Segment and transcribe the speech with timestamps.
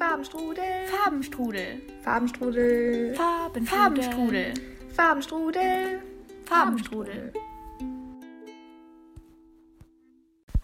[0.00, 0.86] Farbenstrudel.
[0.86, 1.82] Farbenstrudel.
[2.02, 3.14] Farbenstrudel.
[3.14, 4.54] Farben Farbenstrudel.
[4.96, 6.02] Farbenstrudel.
[6.46, 7.32] Farbenstrudel.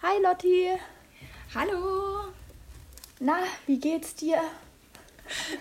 [0.00, 0.68] Hi Lotti.
[1.54, 2.32] Hallo.
[3.20, 4.40] Na, wie geht's dir?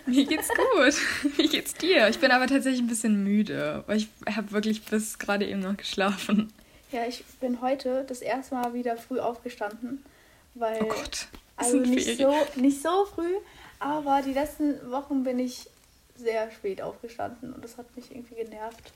[0.06, 0.94] Mir geht's gut.
[1.38, 2.08] Wie geht's dir?
[2.08, 5.76] Ich bin aber tatsächlich ein bisschen müde, weil ich habe wirklich bis gerade eben noch
[5.76, 6.54] geschlafen.
[6.94, 10.06] Ja, ich bin heute das erste Mal wieder früh aufgestanden,
[10.54, 11.28] weil Oh Gott.
[11.58, 13.36] Also nicht so nicht so früh,
[13.80, 15.68] aber die letzten Wochen bin ich
[16.16, 18.92] sehr spät aufgestanden und das hat mich irgendwie genervt.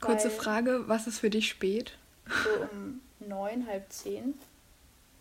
[0.00, 1.96] Kurze Frage, was ist für dich spät?
[2.26, 4.34] So um neun, halb zehn.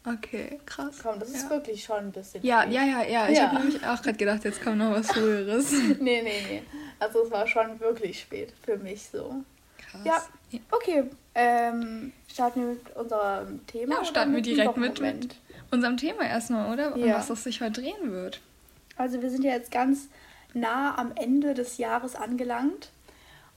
[0.08, 0.98] Okay, krass.
[1.02, 1.50] Komm, das ist ja.
[1.50, 2.74] wirklich schon ein bisschen Ja, spät.
[2.74, 3.30] ja, ja, ja.
[3.30, 3.48] Ich Ja.
[3.48, 5.72] habe nämlich auch gerade gedacht, jetzt kommt noch was Früheres.
[6.00, 6.64] Nee, nee, nee.
[7.00, 9.44] Also es war schon wirklich spät für mich so.
[9.80, 10.02] Krass.
[10.06, 10.24] Ja.
[10.70, 13.94] Okay, ähm, starten wir mit unserem Thema.
[13.94, 15.36] Ja, oder starten wir direkt mit, mit
[15.76, 16.96] unserem Thema erstmal, oder?
[16.96, 17.16] Um Ja.
[17.18, 18.42] was es sich heute drehen wird.
[18.98, 20.08] Also wir sind ja jetzt ganz
[20.54, 22.90] nah am Ende des Jahres angelangt.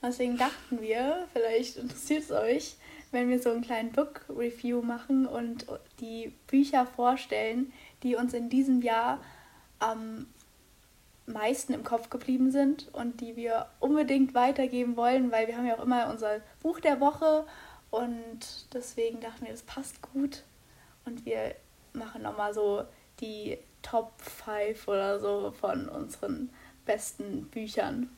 [0.01, 2.75] Und deswegen dachten wir, vielleicht interessiert es euch,
[3.11, 5.65] wenn wir so einen kleinen Book Review machen und
[5.99, 9.19] die Bücher vorstellen, die uns in diesem Jahr
[9.79, 10.27] am
[11.25, 15.77] meisten im Kopf geblieben sind und die wir unbedingt weitergeben wollen, weil wir haben ja
[15.77, 17.45] auch immer unser Buch der Woche
[17.91, 18.39] und
[18.73, 20.43] deswegen dachten wir, das passt gut
[21.05, 21.55] und wir
[21.99, 22.83] machen nochmal so
[23.19, 26.49] die Top 5 oder so von unseren
[26.85, 28.09] besten Büchern.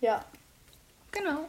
[0.00, 0.24] Ja,
[1.12, 1.48] Genau.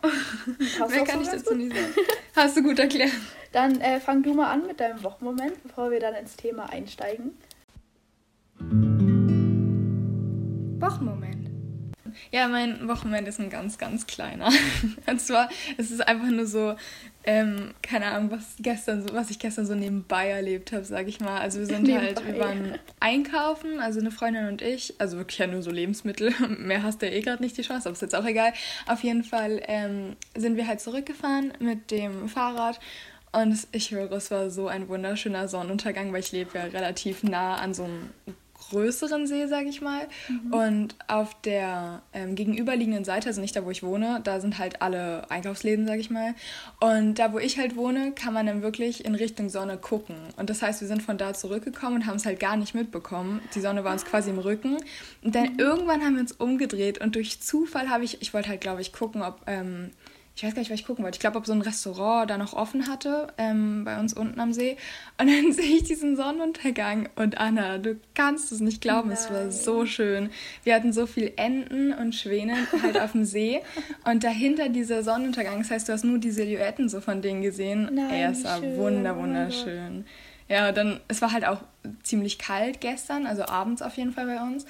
[0.90, 1.58] Mehr kann ich dazu gut.
[1.58, 1.94] nicht sagen.
[2.36, 3.12] Hast du gut erklärt.
[3.52, 7.38] Dann äh, fang du mal an mit deinem Wochenmoment, bevor wir dann ins Thema einsteigen.
[10.80, 11.47] Wochenmoment.
[12.32, 14.50] Ja, mein Wochenmoment ist ein ganz, ganz kleiner.
[15.08, 16.76] Und zwar, es ist einfach nur so,
[17.24, 21.20] ähm, keine Ahnung, was gestern so, was ich gestern so nebenbei erlebt habe, sag ich
[21.20, 21.40] mal.
[21.40, 22.40] Also wir sind halt, wir Nebenbei.
[22.40, 26.34] waren einkaufen, also eine Freundin und ich, also wirklich ja nur so Lebensmittel.
[26.58, 28.54] Mehr hast du ja eh gerade nicht die Chance, aber ist jetzt auch egal.
[28.86, 32.80] Auf jeden Fall ähm, sind wir halt zurückgefahren mit dem Fahrrad.
[33.34, 37.56] Und ich höre, es war so ein wunderschöner Sonnenuntergang, weil ich lebe ja relativ nah
[37.56, 38.10] an so einem
[38.70, 40.08] größeren See, sag ich mal.
[40.52, 44.82] Und auf der ähm, gegenüberliegenden Seite, also nicht da, wo ich wohne, da sind halt
[44.82, 46.36] alle Einkaufsläden, sag ich mal.
[46.80, 50.16] Und da, wo ich halt wohne, kann man dann wirklich in Richtung Sonne gucken.
[50.38, 53.42] Und das heißt, wir sind von da zurückgekommen und haben es halt gar nicht mitbekommen.
[53.56, 54.78] Die Sonne war uns quasi im Rücken.
[55.24, 58.62] Und dann irgendwann haben wir uns umgedreht und durch Zufall habe ich, ich wollte halt,
[58.62, 59.42] glaube ich, gucken, ob.
[59.48, 59.92] Ähm,
[60.38, 61.16] ich weiß gar nicht, was ich gucken wollte.
[61.16, 64.54] Ich glaube, ob so ein Restaurant da noch offen hatte, ähm, bei uns unten am
[64.54, 64.78] See.
[65.20, 67.10] Und dann sehe ich diesen Sonnenuntergang.
[67.16, 69.52] Und Anna, du kannst es nicht glauben, es war Nein.
[69.52, 70.30] so schön.
[70.64, 73.62] Wir hatten so viel Enten und Schwäne halt auf dem See.
[74.06, 77.90] Und dahinter dieser Sonnenuntergang, das heißt, du hast nur die Silhouetten so von denen gesehen.
[77.92, 78.78] Nein, Ey, es war schön.
[78.78, 80.06] wunder, wunderschön.
[80.50, 81.62] Ja, dann, es war halt auch
[82.04, 84.66] ziemlich kalt gestern, also abends auf jeden Fall bei uns.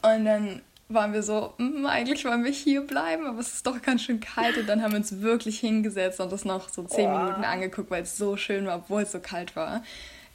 [0.00, 3.80] Und dann waren wir so, "Mm, eigentlich wollen wir hier bleiben, aber es ist doch
[3.82, 4.56] ganz schön kalt.
[4.56, 7.16] Und dann haben wir uns wirklich hingesetzt und das noch so zehn Oh.
[7.18, 9.82] Minuten angeguckt, weil es so schön war, obwohl es so kalt war.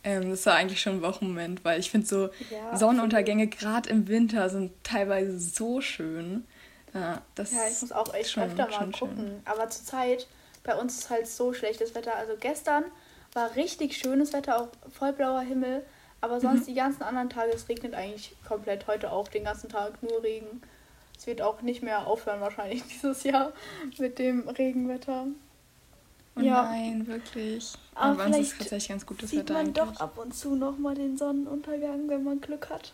[0.03, 4.07] Ähm, das war eigentlich schon ein Wochenmoment, weil ich finde so Ja, Sonnenuntergänge gerade im
[4.07, 6.45] Winter sind teilweise so schön.
[6.93, 9.17] Ja, das Ja, ich muss auch echt schon- öfter mal gucken.
[9.17, 9.41] schön.
[9.45, 10.27] Aber zurzeit,
[10.63, 12.15] bei uns ist halt so schlechtes Wetter.
[12.15, 12.83] Also gestern
[13.33, 15.83] war richtig schönes Wetter, auch voll blauer Himmel.
[16.23, 16.65] Aber sonst Mhm.
[16.67, 20.61] die ganzen anderen Tage, es regnet eigentlich komplett heute auch den ganzen Tag nur Regen.
[21.17, 23.51] Es wird auch nicht mehr aufhören wahrscheinlich dieses Jahr
[23.97, 25.25] mit dem Regenwetter.
[26.37, 26.63] Oh Ja.
[26.63, 27.73] nein, wirklich.
[27.93, 29.83] Aber Aber ist tatsächlich ganz gutes Sieht Wetter man eigentlich.
[29.95, 32.93] doch ab und zu nochmal den Sonnenuntergang, wenn man Glück hat.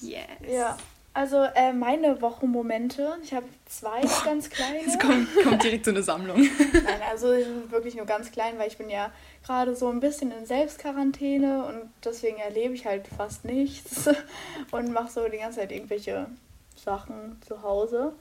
[0.00, 0.24] Yes.
[0.50, 0.78] Ja.
[1.16, 4.80] Also äh, meine Wochenmomente, ich habe zwei ganz kleine.
[4.80, 6.38] Jetzt kommt, kommt direkt so eine Sammlung.
[6.72, 7.28] Nein, also
[7.68, 9.12] wirklich nur ganz klein, weil ich bin ja
[9.46, 14.10] gerade so ein bisschen in Selbstquarantäne und deswegen erlebe ich halt fast nichts
[14.72, 16.26] und mache so die ganze Zeit irgendwelche
[16.74, 18.14] Sachen zu Hause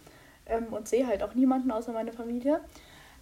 [0.46, 2.62] ähm, und sehe halt auch niemanden außer meine Familie.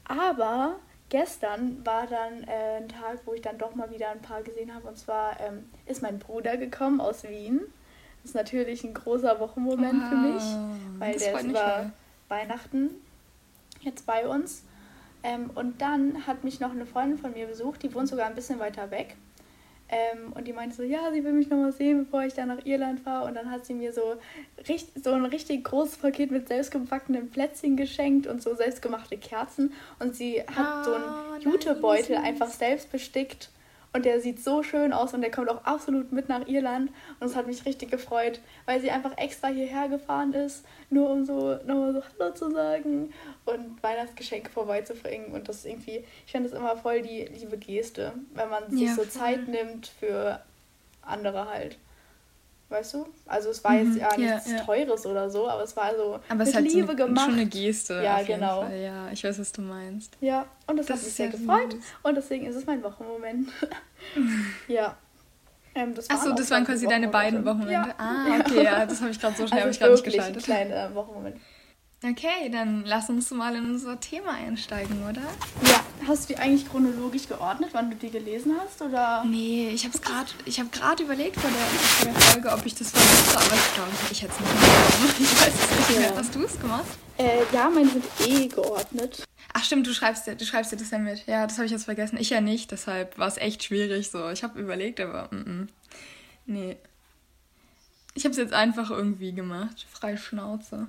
[0.04, 0.76] Aber
[1.08, 4.76] gestern war dann äh, ein Tag, wo ich dann doch mal wieder ein paar gesehen
[4.76, 7.62] habe und zwar ähm, ist mein Bruder gekommen aus Wien.
[8.22, 10.44] Das ist natürlich ein großer Wochenmoment für mich
[11.00, 11.92] weil der ist über.
[12.30, 12.92] Weihnachten
[13.82, 14.64] jetzt bei uns.
[15.24, 18.36] Ähm, und dann hat mich noch eine Freundin von mir besucht, die wohnt sogar ein
[18.36, 19.16] bisschen weiter weg.
[19.90, 22.66] Ähm, und die meinte so, ja, sie will mich nochmal sehen, bevor ich dann nach
[22.66, 23.28] Irland fahre.
[23.28, 24.16] Und dann hat sie mir so,
[24.70, 29.74] richt, so ein richtig großes Paket mit selbstgebackenen Plätzchen geschenkt und so selbstgemachte Kerzen.
[30.00, 32.26] Und sie hat so Ah, einen Jutebeutel nice.
[32.26, 33.50] einfach selbst bestickt.
[33.94, 36.92] Und der sieht so schön aus und der kommt auch absolut mit nach Irland.
[37.20, 41.26] Und es hat mich richtig gefreut, weil sie einfach extra hierher gefahren ist, nur um
[41.26, 43.14] so nochmal so Hallo zu sagen
[43.46, 45.34] und Weihnachtsgeschenke vorbeizubringen.
[45.34, 48.88] Und das ist irgendwie, ich finde das immer voll die liebe Geste, wenn man sich
[48.88, 49.04] Ja, so.
[49.04, 50.42] Zeit nimmt für
[51.02, 51.78] andere halt.
[52.72, 53.06] Weißt du?
[53.26, 54.64] Also es war jetzt ja nichts ja, ja.
[54.64, 57.26] Teures oder so, aber es war so aber mit Liebe so, gemacht.
[57.26, 58.02] schon eine Geste.
[58.02, 58.62] Ja, genau.
[58.62, 58.80] Fall.
[58.80, 60.16] Ja, ich weiß, was du meinst.
[60.22, 61.74] Ja, und das, das hat mich sehr gefreut.
[61.74, 61.82] Süß.
[62.04, 63.50] Und deswegen ist es mein Wochenmoment.
[64.70, 64.96] ja.
[65.76, 67.90] Ähm, Achso, das waren quasi deine beiden Wochenmomente.
[67.90, 67.96] Ja.
[67.98, 70.38] Ah, okay, ja, das habe ich gerade so schnell, also habe ich gerade nicht geschaltet.
[70.38, 71.36] Ein kleiner äh, Wochenmoment.
[72.04, 75.22] Okay, dann lass uns mal in unser Thema einsteigen, oder?
[75.70, 79.24] Ja, hast du die eigentlich chronologisch geordnet, wann du die gelesen hast, oder?
[79.24, 82.66] Nee, ich habe es gerade, ich habe gerade überlegt vor der, vor der Folge, ob
[82.66, 86.00] ich das versuche, aber ich glaube, ich hätte es nicht mehr Ich weiß es nicht
[86.00, 86.16] mehr.
[86.18, 86.86] Hast du es gemacht?
[87.20, 89.24] Äh, ja, meine sind eh geordnet.
[89.54, 91.28] Ach stimmt, du schreibst dir, du schreibst dir das ja mit.
[91.28, 92.18] Ja, das habe ich jetzt vergessen.
[92.18, 94.28] Ich ja nicht, deshalb war es echt schwierig so.
[94.32, 95.70] Ich habe überlegt, aber mm, mm.
[96.48, 96.78] nee.
[98.16, 100.88] Ich habe es jetzt einfach irgendwie gemacht, frei Schnauze.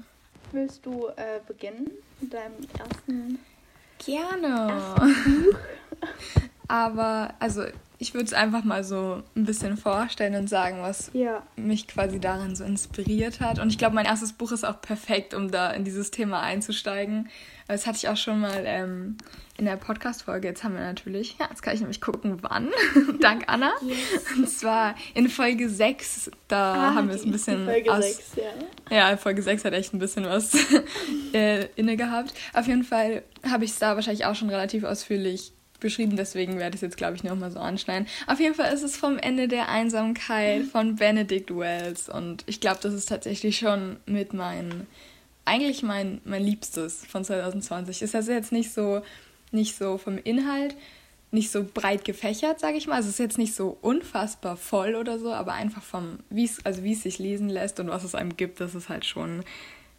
[0.53, 1.91] Willst du äh, beginnen
[2.21, 3.39] mit deinem ersten?
[3.99, 4.73] Gerne.
[4.73, 5.59] Ersten Buch?
[6.69, 7.65] Aber also
[8.03, 11.41] ich würde es einfach mal so ein bisschen vorstellen und sagen, was ja.
[11.55, 13.61] mich quasi daran so inspiriert hat.
[13.61, 17.29] Und ich glaube, mein erstes Buch ist auch perfekt, um da in dieses Thema einzusteigen.
[17.69, 19.19] Das hatte ich auch schon mal ähm,
[19.57, 20.49] in der Podcast-Folge.
[20.49, 22.71] Jetzt haben wir natürlich, ja, jetzt kann ich nämlich gucken, wann.
[23.21, 23.73] Dank Anna.
[23.83, 24.25] Yes.
[24.37, 26.33] Und zwar in Folge 6.
[26.49, 27.67] Da ah, haben wir es ein bisschen.
[27.67, 28.33] Folge aus, 6,
[28.91, 28.97] ja.
[29.11, 30.57] Ja, Folge 6 hat echt ein bisschen was
[31.33, 32.35] äh, inne gehabt.
[32.53, 36.75] Auf jeden Fall habe ich es da wahrscheinlich auch schon relativ ausführlich beschrieben, deswegen werde
[36.75, 38.09] ich es jetzt, glaube ich, nochmal so anschneiden.
[38.27, 42.79] Auf jeden Fall ist es vom Ende der Einsamkeit von Benedict Wells und ich glaube,
[42.81, 44.87] das ist tatsächlich schon mit meinen,
[45.45, 48.01] eigentlich mein, mein Liebstes von 2020.
[48.01, 49.03] Ist also jetzt nicht so,
[49.51, 50.75] nicht so vom Inhalt,
[51.33, 52.97] nicht so breit gefächert, sage ich mal.
[52.97, 56.65] Also es ist jetzt nicht so unfassbar voll oder so, aber einfach vom, wie es,
[56.65, 59.43] also wie es sich lesen lässt und was es einem gibt, das ist halt schon,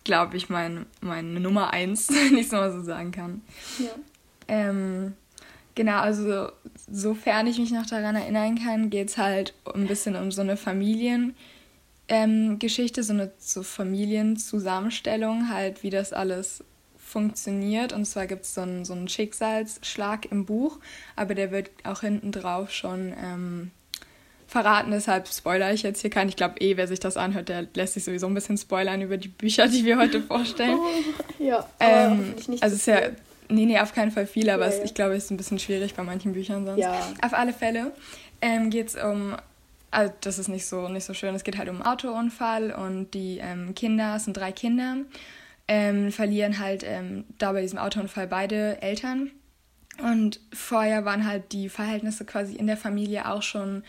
[0.03, 3.41] glaube ich, mein, meine Nummer eins, wenn ich es mal so sagen kann.
[3.79, 3.89] Ja.
[4.47, 5.13] Ähm,
[5.75, 6.49] Genau, also
[6.91, 10.55] sofern ich mich noch daran erinnern kann, geht es halt ein bisschen um so eine
[10.55, 11.35] Familiengeschichte,
[12.09, 12.59] ähm,
[13.03, 16.63] so eine so Familienzusammenstellung, halt wie das alles
[16.97, 17.91] funktioniert.
[17.93, 20.79] Und zwar gibt es so einen, so einen Schicksalsschlag im Buch,
[21.15, 23.71] aber der wird auch hinten drauf schon ähm,
[24.47, 26.29] verraten, deshalb spoiler ich jetzt hier keinen.
[26.29, 29.17] Ich glaube eh, wer sich das anhört, der lässt sich sowieso ein bisschen spoilern über
[29.17, 30.77] die Bücher, die wir heute vorstellen.
[31.39, 33.01] ja, ähm, also es ist ja
[33.49, 35.59] Nee, nee, auf keinen Fall viel, aber ja, es, ich glaube, es ist ein bisschen
[35.59, 36.79] schwierig bei manchen Büchern sonst.
[36.79, 36.93] Ja.
[37.21, 37.91] Auf alle Fälle
[38.41, 39.35] ähm, geht es um,
[39.91, 43.11] also das ist nicht so, nicht so schön, es geht halt um einen Autounfall und
[43.13, 44.97] die ähm, Kinder, es sind drei Kinder,
[45.67, 49.31] ähm, verlieren halt ähm, da bei diesem Autounfall beide Eltern.
[50.01, 53.83] Und vorher waren halt die Verhältnisse quasi in der Familie auch schon,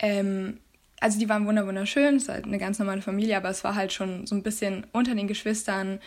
[0.00, 0.58] ähm,
[1.00, 3.92] also die waren wunderschön, es ist halt eine ganz normale Familie, aber es war halt
[3.92, 6.00] schon so ein bisschen unter den Geschwistern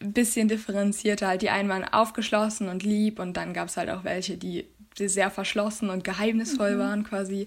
[0.00, 1.28] bisschen differenzierter.
[1.28, 4.66] Halt die einen waren aufgeschlossen und lieb und dann gab es halt auch welche, die
[4.96, 6.78] sehr verschlossen und geheimnisvoll mhm.
[6.78, 7.46] waren quasi.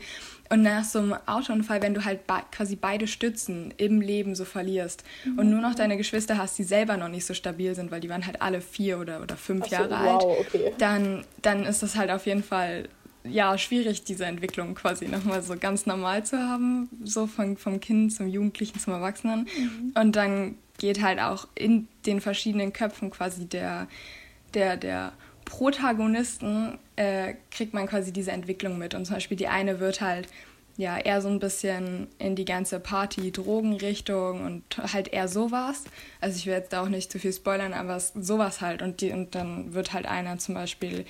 [0.49, 4.45] Und nach so einem Autounfall, wenn du halt be quasi beide Stützen im Leben so
[4.45, 5.39] verlierst mhm.
[5.39, 8.09] und nur noch deine Geschwister hast, die selber noch nicht so stabil sind, weil die
[8.09, 10.73] waren halt alle vier oder, oder fünf so, Jahre wow, alt, okay.
[10.77, 12.87] dann, dann ist das halt auf jeden Fall
[13.23, 18.13] ja, schwierig, diese Entwicklung quasi nochmal so ganz normal zu haben, so von, vom Kind
[18.13, 19.41] zum Jugendlichen zum Erwachsenen.
[19.41, 19.93] Mhm.
[19.93, 23.87] Und dann geht halt auch in den verschiedenen Köpfen quasi der,
[24.55, 25.13] der, der
[25.45, 28.95] Protagonisten, äh, kriegt man quasi diese Entwicklung mit.
[28.95, 30.27] Und zum Beispiel die eine wird halt
[30.77, 35.83] ja eher so ein bisschen in die ganze Party-Drogen-Richtung und halt eher sowas.
[36.19, 38.81] Also ich will jetzt auch nicht zu viel spoilern, aber sowas halt.
[38.81, 41.05] Und, die, und dann wird halt einer zum Beispiel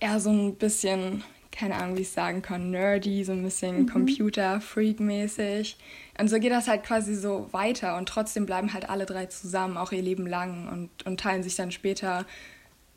[0.00, 1.24] eher so ein bisschen,
[1.58, 3.88] keine Ahnung, wie ich es sagen kann, nerdy, so ein bisschen mhm.
[3.88, 5.76] Computer-Freak-mäßig.
[6.18, 9.76] Und so geht das halt quasi so weiter und trotzdem bleiben halt alle drei zusammen,
[9.76, 12.26] auch ihr Leben lang und, und teilen sich dann später.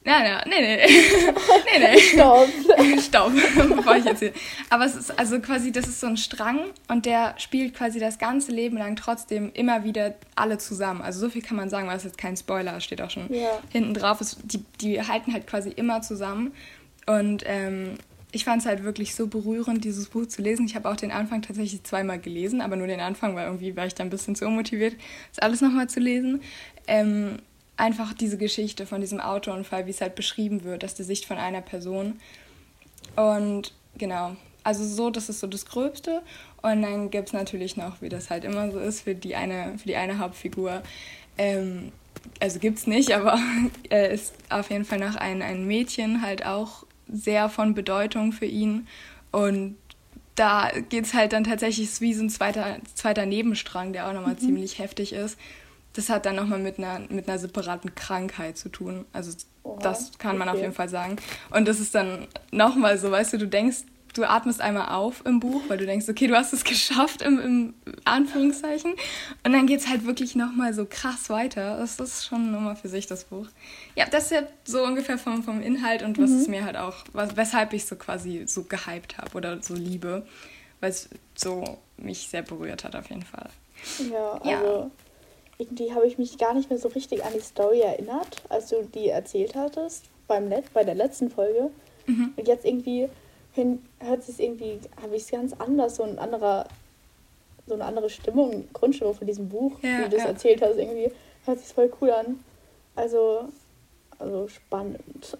[0.03, 0.88] Nein, nein, nee, nee.
[1.80, 2.00] nee, nee.
[2.00, 2.50] Stopp.
[3.01, 3.32] Stopp,
[3.75, 4.34] bevor ich jetzt hier.
[4.70, 8.20] Aber es ist also quasi, das ist so ein Strang und der spielt quasi das
[8.20, 11.01] ganze Leben lang trotzdem immer wieder alle zusammen.
[11.01, 13.60] Also so viel kann man sagen, weil es jetzt kein Spoiler steht auch schon ja.
[13.70, 14.20] hinten drauf.
[14.44, 16.53] die, die halten halt quasi immer zusammen.
[17.08, 17.96] Und ähm,
[18.32, 20.66] ich fand es halt wirklich so berührend, dieses Buch zu lesen.
[20.66, 23.86] Ich habe auch den Anfang tatsächlich zweimal gelesen, aber nur den Anfang, weil irgendwie war
[23.86, 24.96] ich da ein bisschen zu unmotiviert,
[25.30, 26.42] das alles nochmal zu lesen.
[26.88, 27.40] Ähm,
[27.78, 31.38] einfach diese Geschichte von diesem Autounfall, wie es halt beschrieben wird, aus der Sicht von
[31.38, 32.20] einer Person.
[33.16, 36.22] Und genau, also so, das ist so das Gröbste.
[36.62, 39.78] Und dann gibt es natürlich noch, wie das halt immer so ist, für die eine,
[39.78, 40.84] für die eine Hauptfigur.
[41.38, 41.92] Ähm,
[42.40, 43.40] also gibt es nicht, aber
[43.90, 48.46] äh, ist auf jeden Fall noch ein, ein Mädchen halt auch sehr von Bedeutung für
[48.46, 48.88] ihn.
[49.32, 49.77] Und
[50.36, 54.34] da geht es halt dann tatsächlich wie so ein zweiter, zweiter Nebenstrang, der auch nochmal
[54.34, 54.39] mhm.
[54.39, 55.38] ziemlich heftig ist.
[55.94, 59.06] Das hat dann nochmal mit einer, mit einer separaten Krankheit zu tun.
[59.12, 59.32] Also
[59.63, 60.58] Oha, das kann man okay.
[60.58, 61.18] auf jeden Fall sagen.
[61.50, 65.39] Und das ist dann nochmal so, weißt du, du denkst du atmest einmal auf im
[65.39, 67.74] Buch, weil du denkst, okay, du hast es geschafft im, im
[68.06, 68.94] Anführungszeichen.
[69.44, 71.77] Und dann geht es halt wirklich nochmal so krass weiter.
[71.77, 73.48] Das ist schon Nummer für sich, das Buch.
[73.96, 76.39] Ja, das ist ja so ungefähr vom, vom Inhalt und was mhm.
[76.39, 80.25] es mir halt auch, was, weshalb ich so quasi so gehypt habe oder so liebe.
[80.80, 83.50] Weil es so mich sehr berührt hat auf jeden Fall.
[84.12, 84.48] Ja, also
[84.80, 84.91] ja.
[85.58, 88.84] irgendwie habe ich mich gar nicht mehr so richtig an die Story erinnert, als du
[88.84, 91.70] die erzählt hattest beim Let bei der letzten Folge.
[92.08, 92.34] Mhm.
[92.36, 93.10] Und jetzt irgendwie
[93.53, 96.67] hin, hört sich irgendwie, habe ich es ganz anders, so ein anderer,
[97.67, 100.29] so eine andere Stimmung, Grundstimmung von diesem Buch, ja, wie du das ja.
[100.29, 101.12] erzählt hast, irgendwie
[101.46, 102.39] hört sich voll cool an.
[102.96, 103.50] Also,
[104.20, 105.38] also spannend.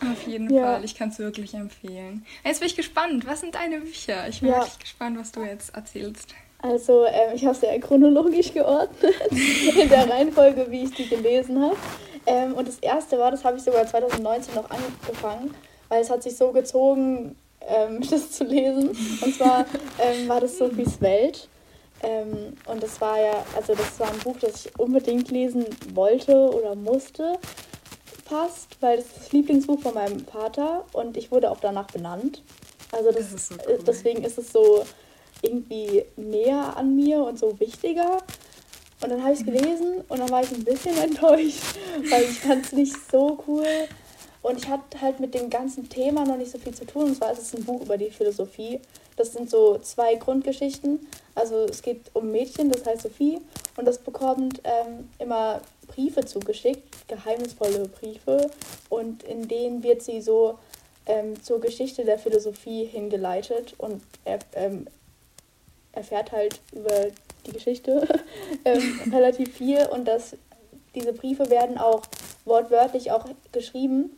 [0.00, 0.74] Auf jeden ja.
[0.74, 2.24] Fall, ich kann es wirklich empfehlen.
[2.44, 4.28] Jetzt bin ich gespannt, was sind deine Bücher?
[4.28, 6.34] Ich bin wirklich gespannt, was du jetzt erzählst.
[6.60, 11.60] Also, ähm, ich habe es ja chronologisch geordnet, in der Reihenfolge, wie ich die gelesen
[11.60, 11.76] habe.
[12.24, 15.52] Ähm, und das erste war, das habe ich sogar 2019 noch angefangen,
[15.92, 18.96] weil es hat sich so gezogen, ähm, das zu lesen.
[19.20, 19.66] Und zwar
[20.00, 21.48] ähm, war das Sophies Welt.
[22.02, 26.34] Ähm, und das war ja, also das war ein Buch, das ich unbedingt lesen wollte
[26.34, 27.38] oder musste
[28.24, 32.42] fast, weil das ist das Lieblingsbuch von meinem Vater und ich wurde auch danach benannt.
[32.90, 33.78] Also das, das ist so cool.
[33.86, 34.84] deswegen ist es so
[35.42, 38.18] irgendwie näher an mir und so wichtiger.
[39.02, 41.62] Und dann habe ich es gelesen und dann war ich ein bisschen enttäuscht,
[42.10, 43.66] weil ich fand es nicht so cool.
[44.42, 47.04] Und ich hatte halt mit dem ganzen Thema noch nicht so viel zu tun.
[47.04, 48.80] Und zwar ist es ein Buch über die Philosophie.
[49.16, 51.06] Das sind so zwei Grundgeschichten.
[51.34, 53.40] Also es geht um Mädchen, das heißt Sophie.
[53.76, 58.50] Und das bekommt ähm, immer Briefe zugeschickt, geheimnisvolle Briefe.
[58.88, 60.58] Und in denen wird sie so
[61.06, 64.86] ähm, zur Geschichte der Philosophie hingeleitet und er, ähm,
[65.92, 67.08] erfährt halt über
[67.46, 68.08] die Geschichte
[68.64, 69.86] ähm, relativ viel.
[69.86, 70.36] Und das,
[70.96, 72.02] diese Briefe werden auch
[72.44, 74.10] wortwörtlich auch geschrieben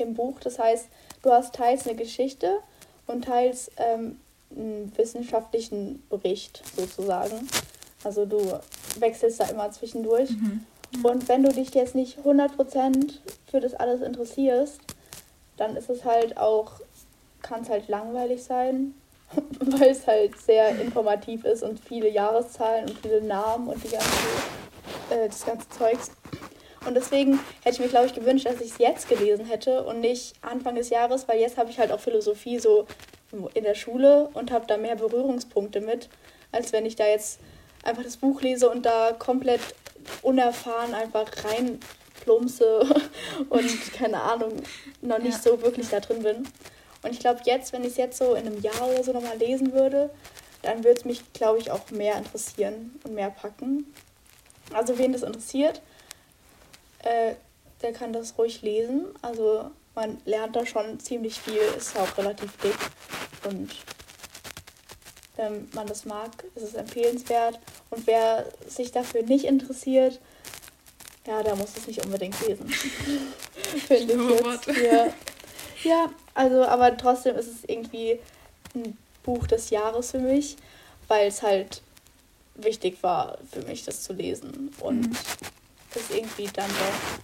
[0.00, 0.40] im Buch.
[0.40, 0.86] Das heißt,
[1.22, 2.58] du hast teils eine Geschichte
[3.06, 4.18] und teils ähm,
[4.50, 7.48] einen wissenschaftlichen Bericht sozusagen.
[8.04, 8.58] Also du
[8.98, 10.30] wechselst da immer zwischendurch.
[10.30, 10.64] Mhm.
[11.02, 13.18] Und wenn du dich jetzt nicht 100%
[13.50, 14.80] für das alles interessierst,
[15.56, 16.72] dann ist es halt auch,
[17.42, 18.94] kann es halt langweilig sein,
[19.60, 24.08] weil es halt sehr informativ ist und viele Jahreszahlen und viele Namen und die ganze,
[25.10, 26.10] äh, das ganze Zeugs.
[26.88, 30.00] Und deswegen hätte ich mir, glaube ich, gewünscht, dass ich es jetzt gelesen hätte und
[30.00, 32.86] nicht Anfang des Jahres, weil jetzt habe ich halt auch Philosophie so
[33.52, 36.08] in der Schule und habe da mehr Berührungspunkte mit,
[36.50, 37.40] als wenn ich da jetzt
[37.82, 39.60] einfach das Buch lese und da komplett
[40.22, 41.78] unerfahren einfach rein
[42.24, 42.80] plumpse
[43.50, 44.54] und keine Ahnung,
[45.02, 45.52] noch nicht ja.
[45.52, 46.36] so wirklich da drin bin.
[47.02, 49.36] Und ich glaube, jetzt, wenn ich es jetzt so in einem Jahr oder so nochmal
[49.36, 50.08] lesen würde,
[50.62, 53.92] dann würde es mich, glaube ich, auch mehr interessieren und mehr packen.
[54.72, 55.82] Also, wen das interessiert,
[57.00, 57.34] äh,
[57.82, 59.06] der kann das ruhig lesen.
[59.22, 62.76] Also, man lernt da schon ziemlich viel, ist auch relativ dick.
[63.44, 63.70] Und
[65.36, 67.58] wenn man das mag, ist es empfehlenswert.
[67.90, 70.20] Und wer sich dafür nicht interessiert,
[71.26, 72.68] ja, der muss es nicht unbedingt lesen.
[73.86, 74.82] Finde ich jetzt.
[74.82, 75.12] Ja.
[75.84, 78.18] ja, also, aber trotzdem ist es irgendwie
[78.74, 80.56] ein Buch des Jahres für mich,
[81.06, 81.82] weil es halt
[82.54, 84.74] wichtig war für mich, das zu lesen.
[84.80, 85.16] Und mhm.
[85.98, 87.18] Das irgendwie dann doch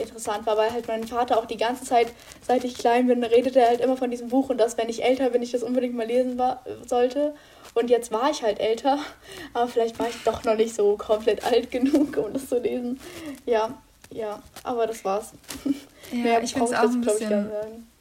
[0.00, 2.08] interessant war, weil halt mein Vater auch die ganze Zeit,
[2.42, 5.04] seit ich klein bin, redet er halt immer von diesem Buch und dass, wenn ich
[5.04, 7.34] älter bin, ich das unbedingt mal lesen war, sollte.
[7.74, 8.98] Und jetzt war ich halt älter,
[9.54, 13.00] aber vielleicht war ich doch noch nicht so komplett alt genug, um das zu lesen.
[13.44, 13.76] Ja,
[14.10, 15.32] ja, aber das war's.
[16.12, 17.50] Ja, ich finde es auch ein bisschen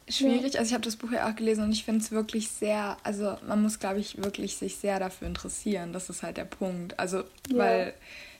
[0.08, 0.54] schwierig.
[0.54, 0.60] Ja.
[0.60, 3.36] Also ich habe das Buch ja auch gelesen und ich finde es wirklich sehr, also
[3.48, 5.92] man muss, glaube ich, wirklich sich sehr dafür interessieren.
[5.92, 7.00] Das ist halt der Punkt.
[7.00, 7.58] Also, ja.
[7.58, 7.94] weil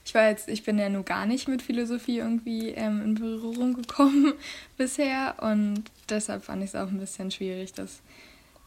[0.06, 3.74] ich war jetzt, ich bin ja nur gar nicht mit Philosophie irgendwie ähm, in Berührung
[3.74, 4.34] gekommen
[4.78, 8.02] bisher und deshalb fand ich es auch ein bisschen schwierig, das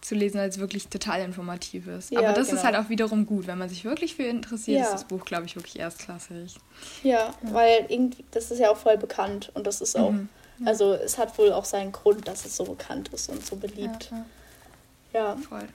[0.02, 2.12] zu lesen, weil es wirklich total informativ ist.
[2.12, 2.60] Ja, Aber das genau.
[2.60, 4.86] ist halt auch wiederum gut, wenn man sich wirklich für interessiert, ja.
[4.86, 6.56] ist das Buch, glaube ich, wirklich erstklassig.
[7.04, 10.28] Ja, ja, weil irgendwie, das ist ja auch voll bekannt und das ist auch, mhm.
[10.66, 14.12] also es hat wohl auch seinen Grund, dass es so bekannt ist und so beliebt.
[15.14, 15.38] Ja.
[15.38, 15.68] Voll.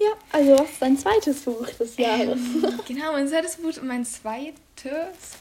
[0.00, 2.38] Ja, also was ist dein zweites Buch des Jahres?
[2.38, 4.56] Ähm, genau, mein zweites Buch, mein zweites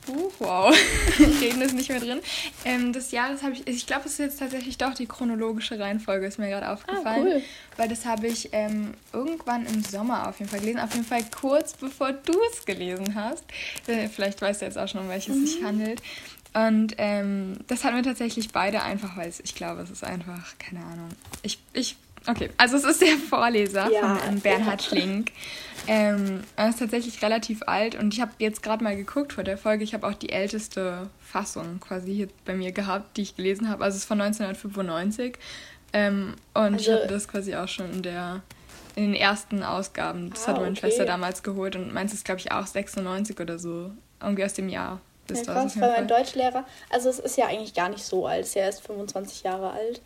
[0.06, 0.76] Buch, wow,
[1.42, 2.20] reden ist nicht mehr drin.
[2.64, 6.28] Ähm, des Jahres habe ich, ich glaube, es ist jetzt tatsächlich doch die chronologische Reihenfolge,
[6.28, 7.28] ist mir gerade aufgefallen.
[7.28, 7.44] Ah, cool.
[7.78, 11.26] Weil das habe ich ähm, irgendwann im Sommer auf jeden Fall gelesen, auf jeden Fall
[11.36, 13.44] kurz bevor du es gelesen hast.
[13.88, 15.46] Äh, vielleicht weißt du jetzt auch schon, um welches mhm.
[15.48, 16.02] sich handelt.
[16.54, 20.86] Und ähm, das hatten wir tatsächlich beide einfach, weil ich glaube, es ist einfach, keine
[20.86, 21.10] Ahnung.
[21.42, 24.88] Ich, ich Okay, also es ist der Vorleser ja, von ähm, Bernhard ja.
[24.88, 25.32] Schlink.
[25.88, 29.58] Ähm, er ist tatsächlich relativ alt und ich habe jetzt gerade mal geguckt vor der
[29.58, 29.84] Folge.
[29.84, 33.84] Ich habe auch die älteste Fassung quasi hier bei mir gehabt, die ich gelesen habe.
[33.84, 35.38] Also es ist von 1995.
[35.92, 38.42] Ähm, und also, ich habe das quasi auch schon in der
[38.96, 40.30] in den ersten Ausgaben.
[40.30, 40.82] Das ah, hat meine okay.
[40.82, 43.92] Schwester damals geholt und meins ist, glaube ich, auch 96 oder so.
[44.22, 45.02] Irgendwie aus dem Jahr.
[45.30, 48.54] Ist ja, krass, weil mein Deutschlehrer, also es ist ja eigentlich gar nicht so alt,
[48.56, 50.02] er ist 25 Jahre alt.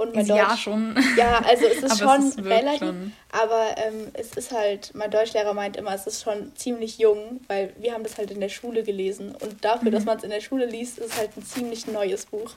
[0.00, 0.96] Und mein Deutsch, ja, schon.
[1.14, 2.78] Ja, also es ist schon es ist relativ.
[2.78, 3.12] Schon.
[3.32, 7.74] Aber ähm, es ist halt, mein Deutschlehrer meint immer, es ist schon ziemlich jung, weil
[7.78, 9.36] wir haben das halt in der Schule gelesen.
[9.38, 9.94] Und dafür, mhm.
[9.94, 12.52] dass man es in der Schule liest, ist es halt ein ziemlich neues Buch.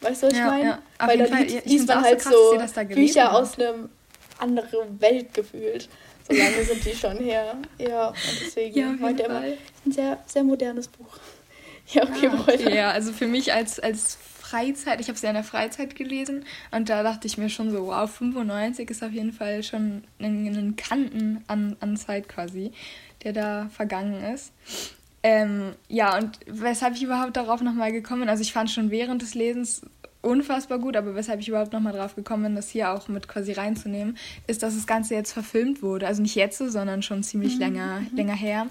[0.00, 0.68] Weißt du, was ja, ich meine?
[0.70, 1.06] Ja.
[1.06, 3.42] Weil da liest, liest man halt so, krass, so Bücher hat.
[3.42, 3.90] aus einem
[4.38, 5.90] anderen Welt gefühlt.
[6.26, 7.56] So lange sind die schon her.
[7.76, 9.42] Ja, und deswegen ja, meint er immer,
[9.84, 11.18] ein sehr, sehr modernes Buch.
[11.92, 12.74] Ja, okay, ah, okay.
[12.74, 16.90] Ja, also für mich als, als Freizeit, ich habe ja in der Freizeit gelesen und
[16.90, 21.42] da dachte ich mir schon so, wow, 95 ist auf jeden Fall schon ein, Kanten
[21.46, 22.72] an, an Zeit quasi,
[23.22, 24.52] der da vergangen ist.
[25.22, 29.22] Ähm, ja, und weshalb ich überhaupt darauf nochmal gekommen bin, also ich fand schon während
[29.22, 29.80] des Lesens
[30.20, 33.52] unfassbar gut, aber weshalb ich überhaupt nochmal drauf gekommen bin, das hier auch mit quasi
[33.52, 36.06] reinzunehmen, ist, dass das Ganze jetzt verfilmt wurde.
[36.06, 37.60] Also nicht jetzt, sondern schon ziemlich mhm.
[37.60, 38.16] länger, mhm.
[38.16, 38.66] länger her.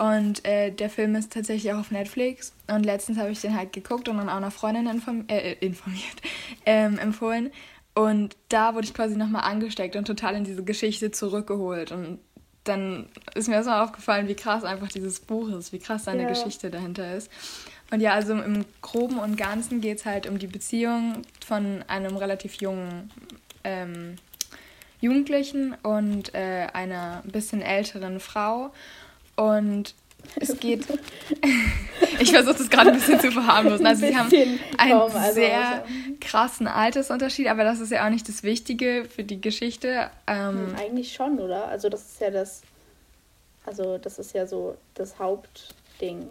[0.00, 2.54] Und äh, der Film ist tatsächlich auch auf Netflix.
[2.68, 6.22] Und letztens habe ich den halt geguckt und dann auch einer Freundin inform äh, informiert,
[6.64, 7.50] ähm, empfohlen.
[7.92, 11.92] Und da wurde ich quasi nochmal angesteckt und total in diese Geschichte zurückgeholt.
[11.92, 12.18] Und
[12.64, 16.28] dann ist mir erstmal aufgefallen, wie krass einfach dieses Buch ist, wie krass seine ja.
[16.30, 17.30] Geschichte dahinter ist.
[17.90, 22.16] Und ja, also im Groben und Ganzen geht es halt um die Beziehung von einem
[22.16, 23.10] relativ jungen
[23.64, 24.16] ähm,
[25.02, 28.72] Jugendlichen und äh, einer bisschen älteren Frau.
[29.40, 29.94] Und
[30.36, 30.86] es geht.
[32.20, 33.86] ich versuche das gerade ein bisschen zu verharmlosen.
[33.86, 34.30] Also, sie haben
[34.76, 35.82] einen also sehr
[36.20, 40.10] krassen Altersunterschied, aber das ist ja auch nicht das Wichtige für die Geschichte.
[40.26, 41.68] Ähm, hm, Eigentlich schon, oder?
[41.68, 42.60] Also, das ist ja das.
[43.64, 46.28] Also, das ist ja so das Hauptding.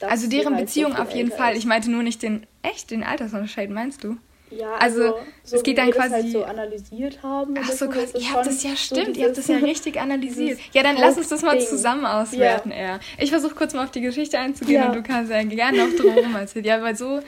[0.00, 1.52] Also, deren Beziehung so auf jeden Fall.
[1.52, 1.60] Ist.
[1.60, 2.46] Ich meinte nur nicht den.
[2.60, 4.18] Echt, den Altersunterschied, meinst du?
[4.58, 6.10] Ja, also, also so es geht dann quasi.
[6.10, 7.54] Das halt so analysiert haben.
[7.58, 10.58] Ach so, quasi, ihr habt das ja stimmt, so ihr habt das ja richtig analysiert.
[10.72, 12.76] Ja, dann lass uns das mal zusammen auswerten, ja.
[12.76, 13.00] eher.
[13.18, 14.88] Ich versuche kurz mal auf die Geschichte einzugehen ja.
[14.88, 16.64] und du kannst ja gerne noch drumherum erzählen.
[16.64, 17.20] Ja, weil so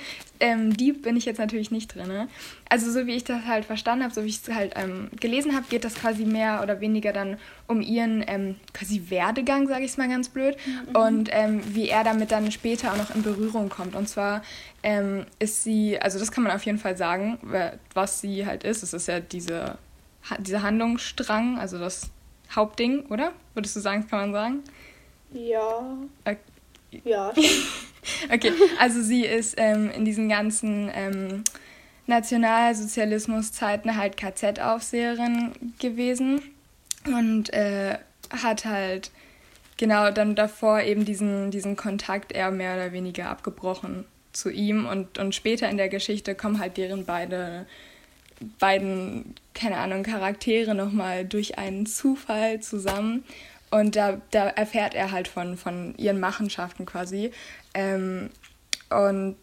[0.44, 2.06] ähm, deep bin ich jetzt natürlich nicht drin.
[2.06, 2.28] Ne?
[2.68, 5.56] Also so wie ich das halt verstanden habe, so wie ich es halt ähm, gelesen
[5.56, 9.92] habe, geht das quasi mehr oder weniger dann um ihren ähm, quasi Werdegang, sage ich
[9.92, 10.96] es mal ganz blöd, mhm.
[10.96, 13.94] und ähm, wie er damit dann später auch noch in Berührung kommt.
[13.94, 14.42] Und zwar
[14.82, 17.38] ähm, ist sie, also das kann man auf jeden Fall sagen,
[17.94, 18.82] was sie halt ist.
[18.82, 19.78] Es ist ja diese,
[20.40, 22.10] dieser Handlungsstrang, also das
[22.54, 23.32] Hauptding, oder?
[23.54, 24.62] Würdest du sagen, das kann man sagen?
[25.32, 25.96] Ja.
[26.26, 27.00] Okay.
[27.02, 27.32] Ja.
[28.32, 31.44] okay, also sie ist ähm, in diesen ganzen ähm,
[32.06, 36.42] Nationalsozialismus-Zeiten halt KZ-Aufseherin gewesen
[37.06, 37.98] und äh,
[38.30, 39.10] hat halt
[39.76, 45.18] genau dann davor eben diesen, diesen Kontakt eher mehr oder weniger abgebrochen zu ihm und,
[45.18, 47.66] und später in der Geschichte kommen halt deren beide
[48.58, 53.24] beiden, keine Ahnung, Charaktere nochmal durch einen Zufall zusammen
[53.70, 57.32] und da, da erfährt er halt von, von ihren Machenschaften quasi.
[57.74, 58.30] Ähm,
[58.90, 59.36] und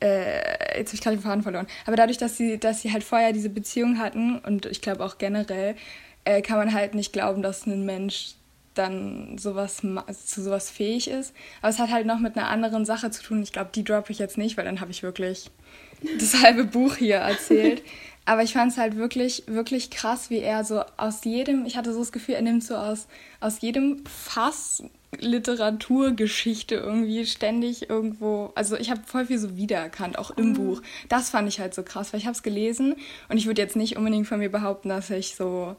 [0.00, 1.66] äh, jetzt habe ich gerade den Faden verloren.
[1.86, 5.18] Aber dadurch, dass sie, dass sie halt vorher diese Beziehung hatten und ich glaube auch
[5.18, 5.76] generell,
[6.24, 8.34] äh, kann man halt nicht glauben, dass ein Mensch
[8.74, 11.32] dann sowas zu sowas fähig ist.
[11.62, 13.42] Aber es hat halt noch mit einer anderen Sache zu tun.
[13.42, 15.50] Ich glaube, die droppe ich jetzt nicht, weil dann habe ich wirklich
[16.18, 17.82] das halbe Buch hier erzählt.
[18.26, 21.92] Aber ich fand es halt wirklich, wirklich krass, wie er so aus jedem, ich hatte
[21.92, 23.06] so das Gefühl, er nimmt so aus,
[23.40, 24.82] aus jedem Fass
[25.20, 30.54] Literaturgeschichte irgendwie ständig irgendwo, also ich habe voll viel so wiedererkannt, auch im mhm.
[30.54, 30.82] Buch.
[31.08, 32.96] Das fand ich halt so krass, weil ich habe es gelesen
[33.28, 35.76] und ich würde jetzt nicht unbedingt von mir behaupten, dass ich so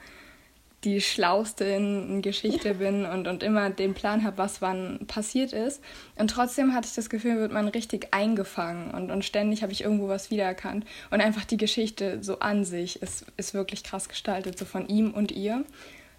[0.86, 5.82] die Schlauste in, Geschichte bin und, und immer den Plan habe, was wann passiert ist.
[6.16, 9.84] Und trotzdem hatte ich das Gefühl, wird man richtig eingefangen und, und ständig habe ich
[9.84, 10.86] irgendwo was wiedererkannt.
[11.10, 15.12] Und einfach die Geschichte so an sich ist, ist wirklich krass gestaltet, so von ihm
[15.12, 15.66] und ihr.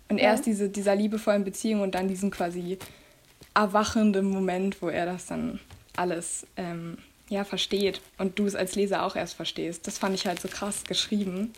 [0.08, 0.24] Und ja.
[0.24, 2.78] erst diese, dieser liebevollen Beziehung und dann diesen quasi
[3.56, 5.58] erwachenden Moment, wo er das dann
[5.96, 9.86] alles ähm, ja, versteht und du es als Leser auch erst verstehst.
[9.86, 11.52] Das fand ich halt so krass geschrieben.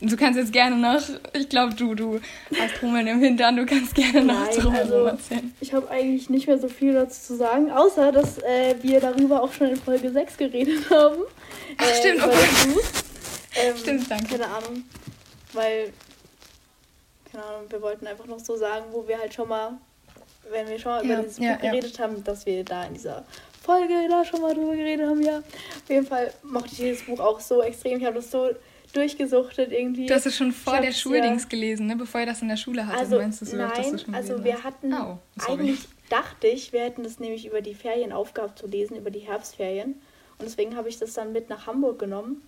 [0.00, 1.00] Du kannst jetzt gerne noch,
[1.32, 2.20] ich glaube, du, du
[2.58, 5.54] hast Hummeln im Hintern, du kannst gerne noch Nein, drüber also, erzählen.
[5.60, 9.40] Ich habe eigentlich nicht mehr so viel dazu zu sagen, außer dass äh, wir darüber
[9.40, 11.18] auch schon in Folge 6 geredet haben.
[11.76, 12.36] Ach, äh, stimmt, okay.
[13.54, 14.38] Ähm, stimmt, danke.
[14.38, 14.82] Keine Ahnung,
[15.52, 15.92] weil,
[17.30, 19.78] keine Ahnung, wir wollten einfach noch so sagen, wo wir halt schon mal,
[20.50, 21.70] wenn wir schon mal ja, über dieses ja, Buch ja.
[21.70, 23.24] geredet haben, dass wir da in dieser
[23.62, 25.38] Folge da schon mal drüber geredet haben, ja.
[25.38, 27.98] Auf jeden Fall mochte ich dieses Buch auch so extrem.
[27.98, 28.50] Ich habe das so
[28.92, 30.06] durchgesuchtet irgendwie.
[30.06, 31.96] Du hast es schon vor der Schuldings ja, gelesen, ne?
[31.96, 33.00] bevor ihr das in der Schule hattet.
[33.00, 37.02] Also, meinst du, so nein, schon also wir hatten, oh, eigentlich dachte ich, wir hätten
[37.02, 39.94] das nämlich über die Ferienaufgabe zu lesen, über die Herbstferien.
[40.38, 42.42] Und deswegen habe ich das dann mit nach Hamburg genommen.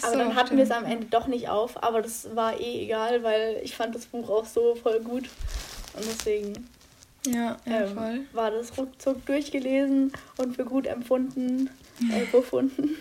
[0.00, 2.84] So, aber dann hatten wir es am Ende doch nicht auf, aber das war eh
[2.84, 5.30] egal, weil ich fand das Buch auch so voll gut.
[5.96, 6.68] Und deswegen
[7.26, 11.70] ja, ja, ähm, war das ruckzuck durchgelesen und für gut empfunden,
[12.12, 12.96] äh, befunden.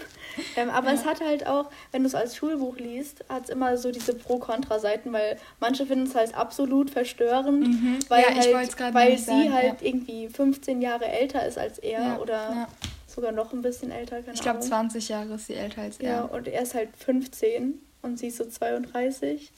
[0.55, 0.93] ähm, aber ja.
[0.93, 4.13] es hat halt auch, wenn du es als Schulbuch liest, hat es immer so diese
[4.13, 7.99] Pro-Kontra-Seiten, weil manche finden es halt absolut verstörend, mhm.
[8.09, 12.67] weil, ja, halt, weil sie sagen, halt irgendwie 15 Jahre älter ist als er oder
[13.07, 14.19] sogar noch ein bisschen älter.
[14.33, 16.09] ich glaube, 20 Jahre ist sie älter als er.
[16.09, 19.51] Ja, und er ist halt 15 und sie ist so 32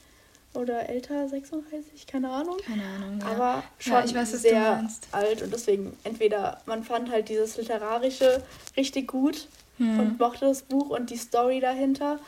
[0.58, 2.58] oder älter, 36, keine Ahnung.
[2.66, 3.20] Keine Ahnung.
[3.20, 3.28] Ja.
[3.28, 8.44] Aber schon ja, ich weiß, sehr alt und deswegen entweder man fand halt dieses literarische
[8.76, 10.00] richtig gut hm.
[10.00, 12.20] und mochte das Buch und die Story dahinter.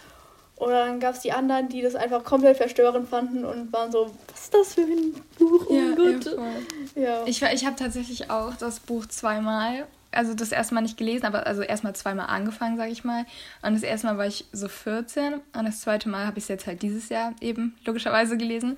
[0.56, 4.12] Oder dann gab es die anderen, die das einfach komplett verstörend fanden und waren so,
[4.30, 5.66] was ist das für ein Buch?
[5.70, 6.38] Oh ja, Gott.
[6.96, 7.24] Ja.
[7.26, 11.46] Ich, ich habe tatsächlich auch das Buch zweimal also das erste Mal nicht gelesen, aber
[11.46, 13.26] also erstmal zweimal angefangen, sage ich mal.
[13.62, 16.48] Und das erste Mal war ich so 14 und das zweite Mal habe ich es
[16.48, 18.78] jetzt halt dieses Jahr eben logischerweise gelesen.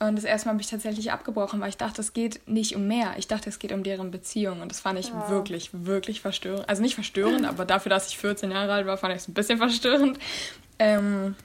[0.00, 2.88] Und das erste Mal habe ich tatsächlich abgebrochen, weil ich dachte, es geht nicht um
[2.88, 3.14] mehr.
[3.18, 4.60] Ich dachte, es geht um deren Beziehung.
[4.60, 5.28] Und das fand ich ja.
[5.28, 6.68] wirklich, wirklich verstörend.
[6.68, 9.34] Also nicht verstörend, aber dafür, dass ich 14 Jahre alt war, fand ich es ein
[9.34, 10.18] bisschen verstörend.
[10.80, 11.36] Ähm,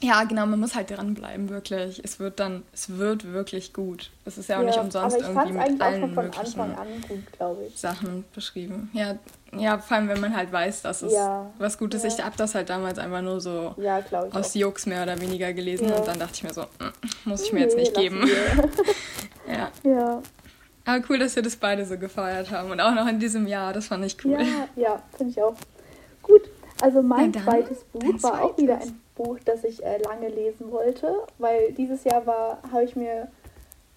[0.00, 2.00] ja, genau, man muss halt dranbleiben, wirklich.
[2.04, 4.10] Es wird dann, es wird wirklich gut.
[4.24, 6.60] Es ist ja auch ja, nicht umsonst irgendwie mit allen möglichen
[7.08, 8.90] gut, Sachen beschrieben.
[8.92, 9.16] Ja,
[9.56, 11.50] ja, vor allem wenn man halt weiß, dass es ja.
[11.58, 12.12] was Gutes ist.
[12.12, 12.18] Ja.
[12.20, 13.74] Ich habe das halt damals einfach nur so
[14.32, 17.52] aus Jux mehr oder weniger gelesen und dann dachte ich mir so, mm, muss ich
[17.52, 18.28] mir nee, jetzt nicht geben.
[19.48, 19.70] ja.
[19.82, 20.22] ja.
[20.84, 23.72] Aber cool, dass wir das beide so gefeiert haben und auch noch in diesem Jahr.
[23.72, 24.32] Das fand ich cool.
[24.32, 25.54] Ja, ja finde ich auch.
[26.22, 26.42] Gut,
[26.80, 31.12] also mein zweites Buch war auch wieder ein Buch, das ich äh, lange lesen wollte,
[31.38, 33.28] weil dieses Jahr war, habe ich mir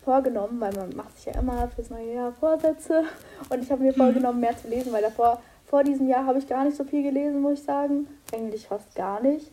[0.04, 3.04] vorgenommen, weil man macht sich ja immer fürs neue Jahr Vorsätze
[3.50, 3.98] und ich habe mir mhm.
[3.98, 7.04] vorgenommen, mehr zu lesen, weil davor, vor diesem Jahr habe ich gar nicht so viel
[7.04, 8.08] gelesen, muss ich sagen.
[8.34, 9.52] Eigentlich fast gar nicht.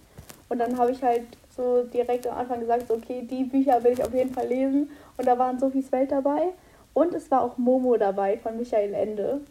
[0.49, 1.23] Und dann habe ich halt
[1.55, 4.91] so direkt am Anfang gesagt, okay, die Bücher will ich auf jeden Fall lesen.
[5.17, 6.55] Und da waren Sophies Welt dabei.
[6.95, 9.43] Und es war auch Momo dabei von Michael Ende.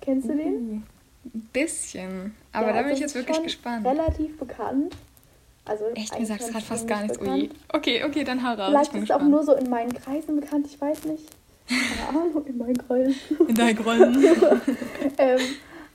[0.00, 0.84] Kennst du den?
[1.24, 2.34] Ein bisschen.
[2.52, 3.86] Aber ja, da bin ich jetzt wirklich gespannt.
[3.86, 4.96] Relativ bekannt.
[5.66, 7.20] Also Echt, mir sagst gerade fast gar nichts.
[7.20, 7.50] Ui.
[7.72, 8.68] Okay, okay, dann hau raus.
[8.68, 11.28] Vielleicht ist es auch nur so in meinen Kreisen bekannt, ich weiß nicht.
[11.68, 13.16] Keine Ahnung, in meinen Kreisen.
[13.48, 14.24] In deinen Kreisen.
[15.18, 15.40] ähm,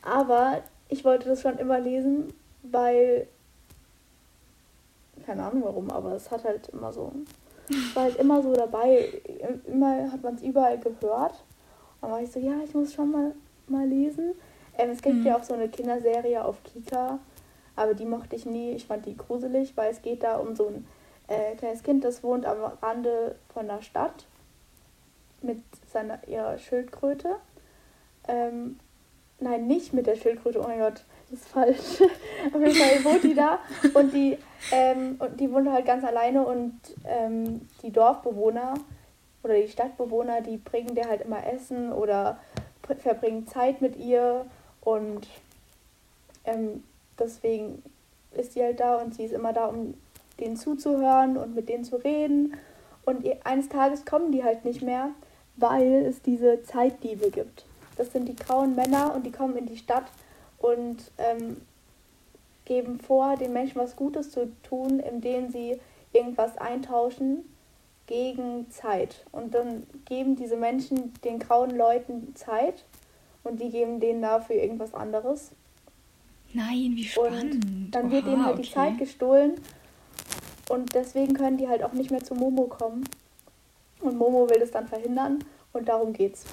[0.01, 3.27] aber ich wollte das schon immer lesen, weil.
[5.25, 7.13] Keine Ahnung warum, aber es hat halt immer so.
[7.69, 9.21] Es war halt immer so dabei.
[9.67, 11.33] Immer hat man es überall gehört.
[12.01, 13.33] Und dann war ich so, ja, ich muss schon mal,
[13.67, 14.33] mal lesen.
[14.77, 15.25] Ähm, es gibt mhm.
[15.25, 17.19] ja auch so eine Kinderserie auf Kika
[17.75, 18.71] aber die mochte ich nie.
[18.71, 20.87] Ich fand die gruselig, weil es geht da um so ein
[21.27, 24.25] äh, kleines Kind, das wohnt am Rande von der Stadt
[25.41, 27.37] mit seiner ihrer Schildkröte.
[28.27, 28.79] Ähm,
[29.39, 32.01] nein, nicht mit der Schildkröte, oh mein Gott, das ist falsch.
[32.53, 33.59] Auf jeden Fall wohnt die da
[33.93, 34.37] und die,
[34.71, 38.75] ähm, und die wohnt halt ganz alleine und ähm, die Dorfbewohner
[39.43, 42.37] oder die Stadtbewohner, die bringen der halt immer Essen oder
[42.99, 44.45] verbringen Zeit mit ihr
[44.81, 45.27] und
[46.45, 46.83] ähm,
[47.21, 47.81] deswegen
[48.31, 49.93] ist sie halt da und sie ist immer da, um
[50.39, 52.55] denen zuzuhören und mit denen zu reden.
[53.05, 55.09] Und eines Tages kommen die halt nicht mehr,
[55.57, 57.65] weil es diese Zeitdiebe gibt.
[57.97, 60.05] Das sind die grauen Männer und die kommen in die Stadt
[60.57, 61.57] und ähm,
[62.65, 65.79] geben vor, den Menschen was Gutes zu tun, indem sie
[66.13, 67.45] irgendwas eintauschen
[68.07, 69.25] gegen Zeit.
[69.31, 72.83] Und dann geben diese Menschen den grauen Leuten Zeit
[73.43, 75.51] und die geben denen dafür irgendwas anderes.
[76.53, 77.65] Nein, wie spannend.
[77.65, 78.63] Und dann wird Oha, denen halt okay.
[78.63, 79.53] die Zeit gestohlen.
[80.69, 83.03] Und deswegen können die halt auch nicht mehr zu Momo kommen.
[83.99, 85.43] Und Momo will das dann verhindern.
[85.73, 86.45] Und darum geht's.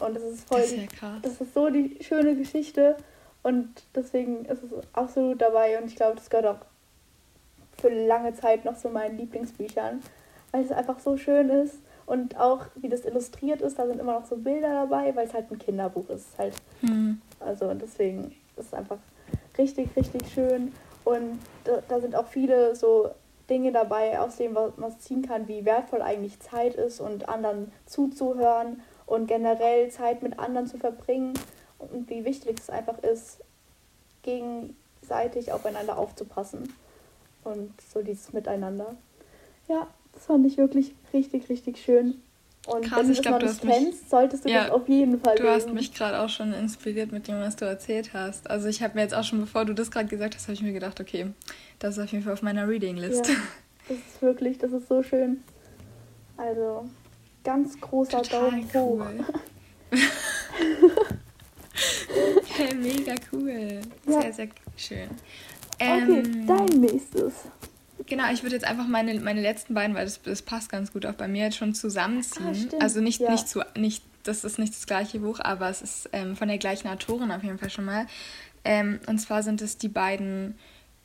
[0.00, 0.60] Und das ist voll.
[0.60, 1.18] Das ist, ja krass.
[1.22, 2.96] das ist so die schöne Geschichte.
[3.42, 5.80] Und deswegen ist es absolut dabei.
[5.80, 6.66] Und ich glaube, das gehört auch
[7.78, 10.02] für lange Zeit noch zu meinen Lieblingsbüchern.
[10.52, 11.76] Weil es einfach so schön ist.
[12.06, 15.34] Und auch wie das illustriert ist, da sind immer noch so Bilder dabei, weil es
[15.34, 16.36] halt ein Kinderbuch ist.
[16.38, 16.54] Halt.
[16.80, 17.20] Hm.
[17.38, 18.98] Also deswegen ist einfach
[19.58, 20.72] richtig, richtig schön.
[21.04, 23.10] Und da, da sind auch viele so
[23.48, 27.72] Dinge dabei, aus denen man was ziehen kann, wie wertvoll eigentlich Zeit ist und anderen
[27.86, 31.34] zuzuhören und generell Zeit mit anderen zu verbringen
[31.78, 33.40] und wie wichtig es einfach ist,
[34.22, 36.72] gegenseitig aufeinander aufzupassen
[37.42, 38.94] und so dieses Miteinander.
[39.66, 42.22] Ja, das fand ich wirklich richtig, richtig schön.
[42.66, 44.88] Und Krass, wenn du das glaub, noch nicht kennst, mich, solltest du ja, das auf
[44.88, 45.54] jeden Fall Du lesen.
[45.54, 48.50] hast mich gerade auch schon inspiriert mit dem, was du erzählt hast.
[48.50, 50.62] Also ich habe mir jetzt auch schon, bevor du das gerade gesagt hast, habe ich
[50.62, 51.32] mir gedacht, okay,
[51.78, 53.28] das ist auf jeden Fall auf meiner Reading-List.
[53.28, 53.34] Ja,
[53.88, 55.42] das ist wirklich, das ist so schön.
[56.36, 56.88] Also,
[57.44, 59.06] ganz großer Total Daumen hoch.
[62.56, 63.80] hey, mega cool.
[64.06, 64.20] Ja.
[64.20, 65.08] Sehr, sehr schön.
[65.74, 67.32] okay, ähm, dein nächstes.
[68.10, 71.06] Genau, ich würde jetzt einfach meine, meine letzten beiden, weil das, das passt ganz gut
[71.06, 72.68] auch bei mir, jetzt schon zusammenziehen.
[72.74, 73.30] Ah, also nicht, ja.
[73.30, 76.58] nicht zu, nicht, das ist nicht das gleiche Buch, aber es ist ähm, von der
[76.58, 78.06] gleichen Autorin auf jeden Fall schon mal.
[78.64, 80.58] Ähm, und zwar sind es die beiden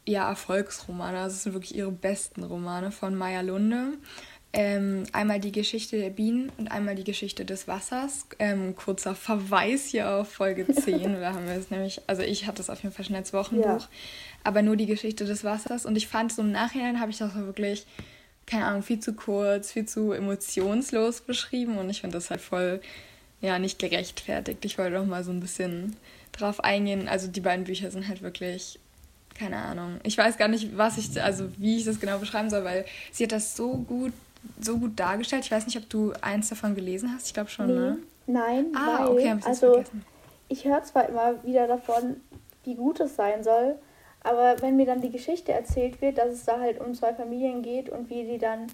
[0.08, 3.94] ja, Erfolgsromane, also es sind wirklich ihre besten Romane von Maya Lunde.
[4.58, 8.26] Ähm, einmal die Geschichte der Bienen und einmal die Geschichte des Wassers.
[8.40, 11.20] Ähm, kurzer Verweis hier auf Folge 10.
[11.20, 13.82] da haben wir es nämlich, also ich hatte es auf jeden Fall schon als Wochenbuch,
[13.82, 13.90] ja.
[14.46, 15.86] aber nur die Geschichte des Wassers.
[15.86, 17.86] Und ich fand so im Nachhinein habe ich das wirklich,
[18.46, 22.80] keine Ahnung, viel zu kurz, viel zu emotionslos beschrieben und ich finde das halt voll,
[23.42, 24.64] ja, nicht gerechtfertigt.
[24.64, 25.98] Ich wollte doch mal so ein bisschen
[26.32, 27.10] drauf eingehen.
[27.10, 28.80] Also die beiden Bücher sind halt wirklich
[29.38, 30.00] keine Ahnung.
[30.04, 33.26] Ich weiß gar nicht, was ich, also wie ich das genau beschreiben soll, weil sie
[33.26, 34.14] hat das so gut
[34.60, 35.46] so gut dargestellt.
[35.46, 37.28] Ich weiß nicht, ob du eins davon gelesen hast.
[37.28, 37.74] Ich glaube schon, nee.
[37.74, 37.98] ne?
[38.28, 40.06] Nein, ah, weil, okay, also vergessen.
[40.48, 42.22] ich höre zwar immer wieder davon,
[42.64, 43.76] wie gut es sein soll,
[44.24, 47.62] aber wenn mir dann die Geschichte erzählt wird, dass es da halt um zwei Familien
[47.62, 48.68] geht und wie die dann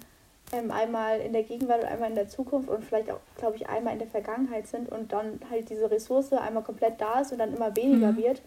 [0.52, 3.68] ähm, einmal in der Gegenwart und einmal in der Zukunft und vielleicht auch, glaube ich,
[3.68, 7.38] einmal in der Vergangenheit sind und dann halt diese Ressource einmal komplett da ist und
[7.38, 8.16] dann immer weniger mhm.
[8.16, 8.42] wird,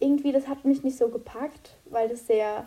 [0.00, 2.66] irgendwie, das hat mich nicht so gepackt, weil das sehr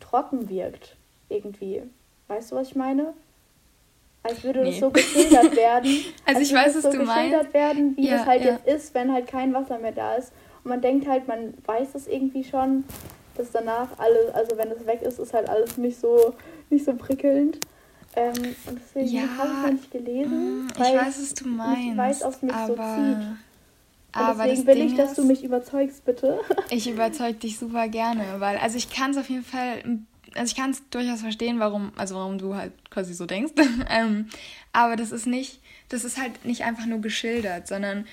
[0.00, 0.96] trocken wirkt,
[1.28, 1.82] irgendwie.
[2.28, 3.14] Weißt du, was ich meine?
[4.22, 4.70] Als würde nee.
[4.70, 5.90] das so geschildert werden.
[6.26, 7.14] also ich weiß, was so du meinst.
[7.14, 8.52] geschildert werden, wie ja, das halt ja.
[8.52, 10.32] jetzt ist, wenn halt kein Wasser mehr da ist.
[10.64, 12.84] Und man denkt halt, man weiß es irgendwie schon,
[13.36, 16.34] dass danach alles, also wenn es weg ist, ist halt alles nicht so,
[16.68, 17.58] nicht so prickelnd.
[18.16, 18.34] Ähm,
[18.66, 20.64] und deswegen ja, habe ich noch nicht gelesen.
[20.64, 21.88] Mm, ich weiß, was du meinst.
[21.90, 23.16] Ich weiß, ob es mich so zieht.
[24.12, 26.40] Aber deswegen will Ding ich, dass ist, du mich überzeugst, bitte.
[26.70, 30.50] Ich überzeug dich super gerne, weil, also ich kann es auf jeden Fall ein also
[30.50, 33.52] ich kann es durchaus verstehen, warum, also warum du halt quasi so denkst.
[33.90, 34.28] ähm,
[34.72, 38.06] aber das ist nicht, das ist halt nicht einfach nur geschildert, sondern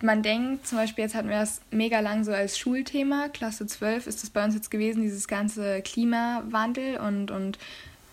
[0.00, 4.06] man denkt, zum Beispiel, jetzt hatten wir das mega lang so als Schulthema, Klasse 12
[4.06, 7.58] ist das bei uns jetzt gewesen, dieses ganze Klimawandel und, und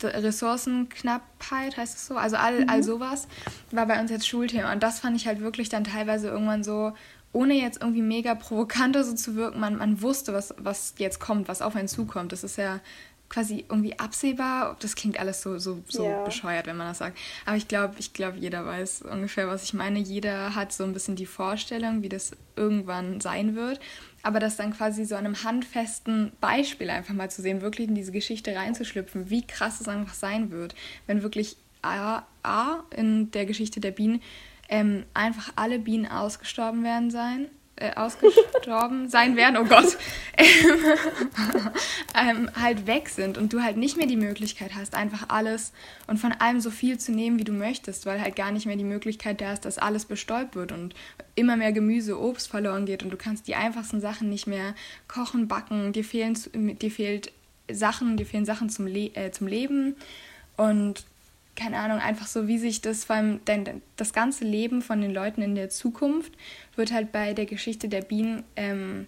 [0.04, 2.70] Ressourcenknappheit, heißt es so, also all, mhm.
[2.70, 3.28] all sowas
[3.72, 4.72] war bei uns jetzt Schulthema.
[4.72, 6.94] Und das fand ich halt wirklich dann teilweise irgendwann so,
[7.34, 11.48] ohne jetzt irgendwie mega provokant so zu wirken, man, man wusste, was, was jetzt kommt,
[11.48, 12.32] was auf einen zukommt.
[12.32, 12.80] Das ist ja
[13.32, 14.76] quasi irgendwie absehbar.
[14.82, 16.24] Das klingt alles so, so, so ja.
[16.24, 17.18] bescheuert, wenn man das sagt.
[17.46, 20.00] Aber ich glaube, ich glaube, jeder weiß ungefähr, was ich meine.
[20.00, 23.80] Jeder hat so ein bisschen die Vorstellung, wie das irgendwann sein wird.
[24.22, 27.96] Aber das dann quasi so an einem handfesten Beispiel einfach mal zu sehen, wirklich in
[27.96, 30.76] diese Geschichte reinzuschlüpfen, wie krass es einfach sein wird,
[31.08, 34.22] wenn wirklich A, A in der Geschichte der Bienen
[34.68, 37.48] ähm, einfach alle Bienen ausgestorben werden sein
[37.82, 39.98] äh, ausgestorben sein werden, oh Gott,
[42.16, 45.74] ähm, halt weg sind und du halt nicht mehr die Möglichkeit hast, einfach alles
[46.08, 48.76] und von allem so viel zu nehmen, wie du möchtest, weil halt gar nicht mehr
[48.76, 50.94] die Möglichkeit da ist, dass alles bestäubt wird und
[51.36, 54.76] immer mehr Gemüse, Obst verloren geht und du kannst die einfachsten Sachen nicht mehr
[55.08, 57.32] kochen, backen, dir fehlen, dir fehlt
[57.72, 59.96] Sachen, dir fehlen Sachen zum, Le äh, zum Leben.
[60.58, 61.06] Und
[61.62, 65.14] keine Ahnung, einfach so, wie sich das vor allem, denn das ganze Leben von den
[65.14, 66.34] Leuten in der Zukunft
[66.76, 69.08] wird halt bei der Geschichte der Bienen, ähm,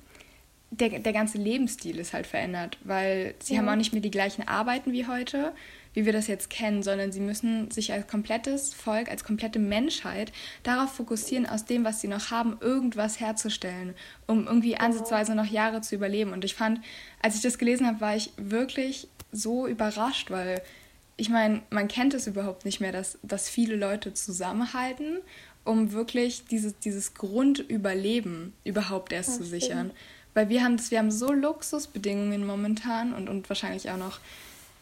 [0.69, 3.59] der, der ganze Lebensstil ist halt verändert, weil sie ja.
[3.59, 5.53] haben auch nicht mehr die gleichen Arbeiten wie heute,
[5.93, 10.31] wie wir das jetzt kennen, sondern sie müssen sich als komplettes Volk, als komplette Menschheit
[10.63, 13.93] darauf fokussieren, aus dem, was sie noch haben, irgendwas herzustellen,
[14.25, 16.33] um irgendwie ansatzweise noch Jahre zu überleben.
[16.33, 16.81] Und ich fand,
[17.21, 20.61] als ich das gelesen habe, war ich wirklich so überrascht, weil
[21.17, 25.19] ich meine, man kennt es überhaupt nicht mehr, dass, dass viele Leute zusammenhalten,
[25.63, 29.62] um wirklich dieses, dieses Grundüberleben überhaupt erst das zu stimmt.
[29.62, 29.91] sichern.
[30.34, 34.19] Weil wir haben, wir haben so Luxusbedingungen momentan und, und wahrscheinlich auch noch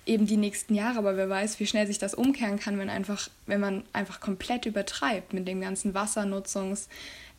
[0.06, 3.30] eben die nächsten Jahre, aber wer weiß, wie schnell sich das umkehren kann, wenn einfach,
[3.46, 6.88] wenn man einfach komplett übertreibt mit dem ganzen Wassernutzungs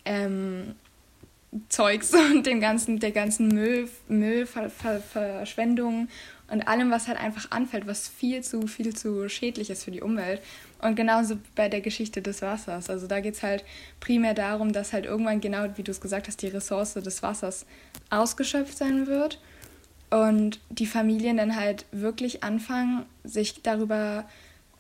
[0.04, 0.74] ähm,
[1.68, 6.08] Zeugs und dem ganzen, der ganzen Müll, Müllverschwendung
[6.48, 10.02] und allem, was halt einfach anfällt, was viel zu, viel zu schädlich ist für die
[10.02, 10.42] Umwelt.
[10.80, 12.90] Und genauso bei der Geschichte des Wassers.
[12.90, 13.64] Also da geht es halt
[14.00, 17.64] primär darum, dass halt irgendwann genau, wie du es gesagt hast, die Ressource des Wassers
[18.10, 19.40] ausgeschöpft sein wird.
[20.10, 24.26] Und die Familien dann halt wirklich anfangen, sich darüber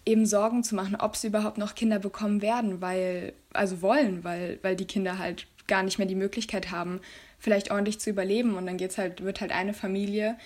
[0.04, 4.58] eben Sorgen zu machen, ob sie überhaupt noch Kinder bekommen werden, weil, also wollen, weil,
[4.60, 7.00] weil die Kinder halt gar nicht mehr die Möglichkeit haben,
[7.38, 8.56] vielleicht ordentlich zu überleben.
[8.56, 10.36] Und dann geht's halt, wird halt eine Familie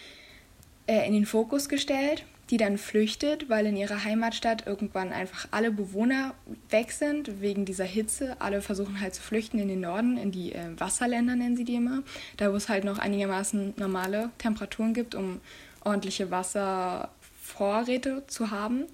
[0.87, 5.73] äh, in den Fokus gestellt, die dann flüchtet, weil in ihrer Heimatstadt irgendwann einfach alle
[5.73, 6.35] Bewohner
[6.71, 8.37] weg sind wegen dieser Hitze.
[8.39, 11.75] Alle versuchen halt zu flüchten in den Norden, in die äh, Wasserländer nennen sie die
[11.75, 12.03] immer,
[12.37, 15.41] da wo es halt noch einigermaßen normale Temperaturen gibt, um
[15.85, 18.85] ordentliche Wasservorräte zu haben.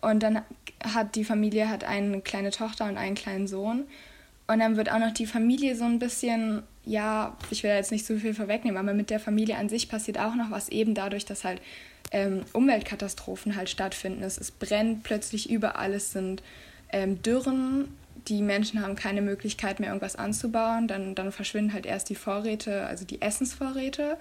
[0.00, 0.42] Und dann
[0.82, 3.84] hat die Familie hat eine kleine Tochter und einen kleinen Sohn.
[4.48, 8.06] Und dann wird auch noch die Familie so ein bisschen ja, ich will jetzt nicht
[8.06, 11.24] zu viel vorwegnehmen, aber mit der Familie an sich passiert auch noch was eben dadurch,
[11.24, 11.60] dass halt
[12.10, 14.22] ähm, Umweltkatastrophen halt stattfinden.
[14.22, 16.42] Es, es brennt plötzlich überall, es sind
[16.92, 17.88] ähm, Dürren,
[18.28, 20.86] die Menschen haben keine Möglichkeit mehr, irgendwas anzubauen.
[20.88, 24.16] Dann, dann verschwinden halt erst die Vorräte, also die Essensvorräte.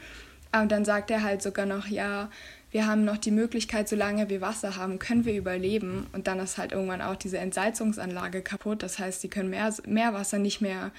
[0.53, 2.29] Und dann sagt er halt sogar noch, ja,
[2.71, 6.07] wir haben noch die Möglichkeit, solange wir Wasser haben, können wir überleben.
[6.13, 8.81] Und dann ist halt irgendwann auch diese Entsalzungsanlage kaputt.
[8.83, 10.91] Das heißt, sie können mehr, Meerwasser nicht mehr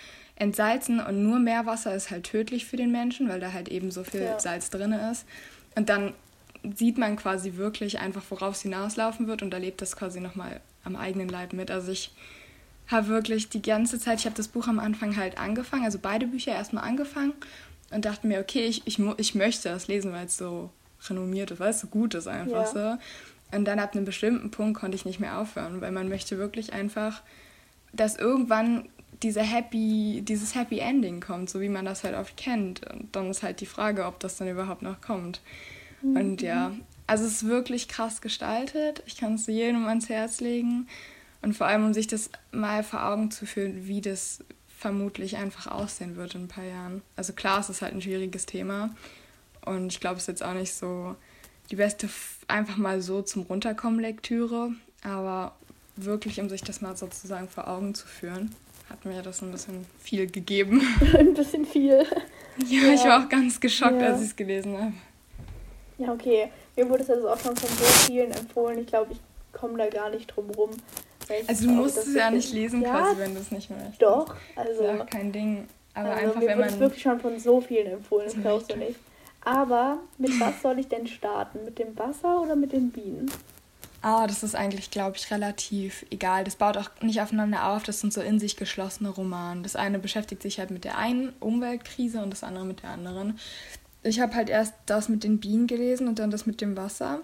[0.43, 4.03] entsalzen und nur Meerwasser ist halt tödlich für den Menschen, weil da halt eben so
[4.03, 4.41] viel ja.
[4.41, 5.25] Salz drin ist.
[5.77, 6.13] Und dann
[6.75, 10.97] sieht man quasi wirklich einfach, worauf es hinauslaufen wird und erlebt das quasi nochmal am
[10.97, 11.71] eigenen Leib mit.
[11.71, 12.13] Also ich
[12.89, 16.27] habe wirklich die ganze Zeit, ich habe das Buch am Anfang halt angefangen, also beide
[16.27, 17.33] Bücher erstmal angefangen
[17.91, 20.71] und dachte mir, okay, ich, ich, ich möchte das lesen, weil es so
[21.09, 22.99] renommiert ist, weil es so gut ist einfach ja.
[22.99, 23.57] so.
[23.57, 26.73] Und dann ab einem bestimmten Punkt konnte ich nicht mehr aufhören, weil man möchte wirklich
[26.73, 27.23] einfach,
[27.93, 28.89] dass irgendwann
[29.23, 32.87] diese Happy, dieses Happy Ending kommt, so wie man das halt oft kennt.
[32.91, 35.41] Und dann ist halt die Frage, ob das dann überhaupt noch kommt.
[36.03, 36.17] Mhm.
[36.17, 36.73] Und ja,
[37.07, 39.03] also es ist wirklich krass gestaltet.
[39.07, 40.89] Ich kann es jedem ans Herz legen.
[41.43, 44.45] Und vor allem, um sich das mal vor Augen zu führen, wie das
[44.79, 47.03] vermutlich einfach aussehen wird in ein paar Jahren.
[47.17, 48.91] Also klar, es ist halt ein schwieriges Thema.
[49.65, 51.15] Und ich glaube, es ist jetzt auch nicht so
[51.71, 52.09] die beste,
[52.49, 54.73] einfach mal so zum Runterkommen Lektüre.
[55.05, 55.55] Aber
[55.97, 58.55] wirklich, um sich das mal sozusagen vor Augen zu führen,
[58.91, 60.83] hat mir das ein bisschen viel gegeben.
[61.19, 62.07] ein bisschen viel.
[62.67, 64.09] Ja, ja, ich war auch ganz geschockt, ja.
[64.09, 64.93] als ich es gelesen habe.
[65.99, 66.51] Ja, okay.
[66.77, 68.79] Mir wurde es also auch schon von so vielen empfohlen.
[68.79, 69.21] Ich glaube, ich
[69.53, 70.71] komme da gar nicht drum rum.
[71.47, 74.03] Also du musst es ja nicht lesen, ja, quasi, wenn du es nicht möchtest.
[74.03, 74.85] Doch, also.
[74.85, 75.67] Ist auch kein Ding.
[75.95, 76.71] Aber also einfach, mir wenn man.
[76.75, 78.99] Mir wirklich schon von so vielen empfohlen, das glaubst du nicht.
[79.45, 81.65] Aber mit was soll ich denn starten?
[81.65, 83.31] Mit dem Wasser oder mit den Bienen?
[84.03, 86.43] Ah, das ist eigentlich, glaube ich, relativ egal.
[86.43, 87.85] Das baut auch nicht aufeinander auf.
[87.85, 89.63] Das sind so in sich geschlossene Romane.
[89.63, 93.39] Das eine beschäftigt sich halt mit der einen Umweltkrise und das andere mit der anderen.
[94.03, 97.21] Ich habe halt erst das mit den Bienen gelesen und dann das mit dem Wasser.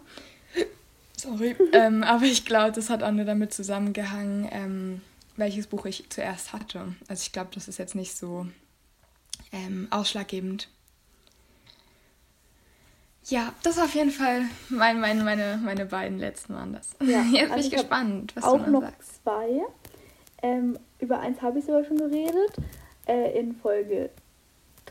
[1.17, 1.57] Sorry.
[1.73, 5.01] ähm, aber ich glaube, das hat auch nur damit zusammengehangen, ähm,
[5.37, 6.95] welches Buch ich zuerst hatte.
[7.09, 8.47] Also ich glaube, das ist jetzt nicht so
[9.51, 10.69] ähm, ausschlaggebend.
[13.29, 16.97] Ja, das war auf jeden Fall mein, mein, meine, meine beiden letzten waren das.
[17.01, 19.23] Ja, Jetzt bin also ich gespannt, was auch du noch, noch sagst.
[19.23, 19.63] zwei.
[20.43, 22.57] Ähm, über eins habe ich sogar schon geredet.
[23.07, 24.11] Äh, in Folge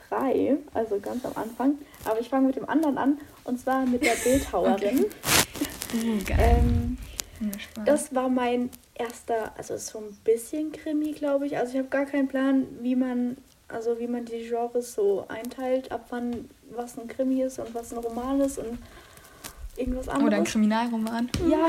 [0.09, 1.75] 3, also ganz am Anfang.
[2.05, 3.19] Aber ich fange mit dem anderen an.
[3.43, 5.05] Und zwar mit der Bildhauerin.
[5.93, 6.23] okay.
[6.25, 6.59] geil.
[6.61, 6.97] Ähm,
[7.85, 11.57] das war mein erster, also so ein bisschen Krimi, glaube ich.
[11.57, 15.91] Also ich habe gar keinen Plan, wie man, also wie man die Genres so einteilt,
[15.91, 18.77] ab wann was ein Krimi ist und was ein Roman ist und
[19.75, 20.27] irgendwas anderes.
[20.27, 21.29] Oder ein Kriminalroman.
[21.49, 21.67] Ja,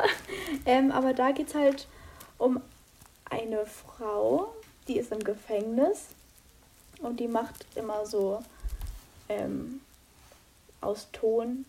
[0.66, 1.86] ähm, aber da geht es halt
[2.38, 2.60] um
[3.28, 4.54] eine Frau,
[4.88, 6.08] die ist im Gefängnis
[7.00, 8.42] und die macht immer so
[9.28, 9.80] ähm,
[10.80, 11.64] aus Ton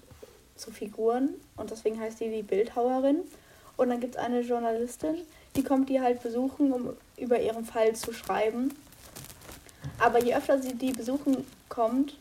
[0.55, 3.21] so Figuren und deswegen heißt die die Bildhauerin.
[3.77, 5.15] Und dann gibt es eine Journalistin,
[5.55, 8.75] die kommt die halt besuchen, um über ihren Fall zu schreiben.
[9.99, 12.17] Aber je öfter sie die besuchen kommt,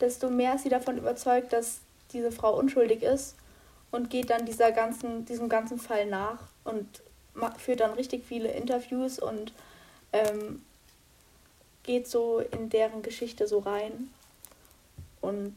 [0.00, 1.80] desto mehr ist sie davon überzeugt, dass
[2.12, 3.36] diese Frau unschuldig ist
[3.90, 6.86] und geht dann dieser ganzen, diesem ganzen Fall nach und
[7.58, 9.52] führt dann richtig viele Interviews und
[10.12, 10.62] ähm,
[11.82, 14.10] geht so in deren Geschichte so rein.
[15.20, 15.54] Und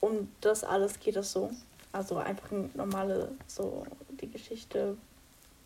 [0.00, 1.50] um das alles geht es so.
[1.92, 3.84] Also einfach eine normale, so
[4.20, 4.96] die Geschichte,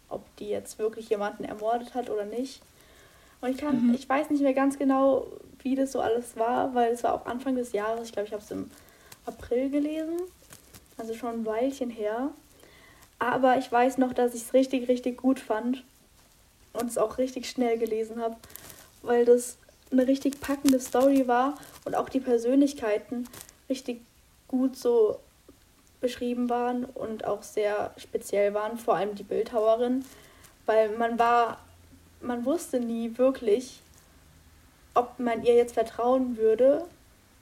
[0.08, 2.62] ob die jetzt wirklich jemanden ermordet hat oder nicht.
[3.40, 3.94] Und ich kann, mhm.
[3.94, 5.26] ich weiß nicht mehr ganz genau,
[5.64, 8.32] wie das so alles war, weil es war auch Anfang des Jahres, ich glaube, ich
[8.32, 8.70] habe es im
[9.26, 10.20] April gelesen,
[10.96, 12.30] also schon ein Weilchen her.
[13.18, 15.82] Aber ich weiß noch, dass ich es richtig, richtig gut fand
[16.74, 18.36] und es auch richtig schnell gelesen habe,
[19.02, 19.56] weil das
[19.90, 23.26] eine richtig packende Story war und auch die Persönlichkeiten
[23.68, 24.02] richtig
[24.48, 25.18] gut so
[26.00, 30.04] beschrieben waren und auch sehr speziell waren, vor allem die Bildhauerin,
[30.66, 31.58] weil man war,
[32.20, 33.80] man wusste nie wirklich,
[34.94, 36.84] ob man ihr jetzt vertrauen würde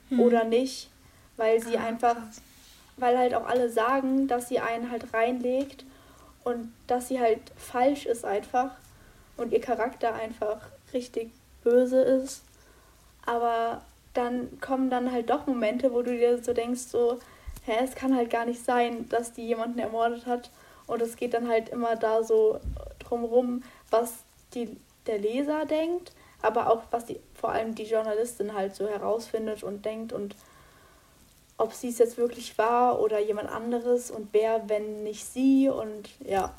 [0.09, 0.19] hm.
[0.19, 0.89] oder nicht,
[1.37, 2.41] weil sie ah, einfach, krass.
[2.97, 5.85] weil halt auch alle sagen, dass sie einen halt reinlegt
[6.43, 8.71] und dass sie halt falsch ist einfach
[9.37, 10.57] und ihr Charakter einfach
[10.93, 11.31] richtig
[11.63, 12.43] böse ist.
[13.25, 13.81] Aber
[14.13, 17.19] dann kommen dann halt doch Momente, wo du dir so denkst, so,
[17.65, 20.51] hä, es kann halt gar nicht sein, dass die jemanden ermordet hat.
[20.85, 22.59] Und es geht dann halt immer da so
[22.99, 24.13] drumrum, was
[24.53, 24.77] die,
[25.07, 26.11] der Leser denkt,
[26.41, 30.33] aber auch was die, vor allem die Journalistin halt so herausfindet und denkt und
[31.57, 36.07] ob sie es jetzt wirklich war oder jemand anderes und wer, wenn nicht sie und
[36.25, 36.53] ja,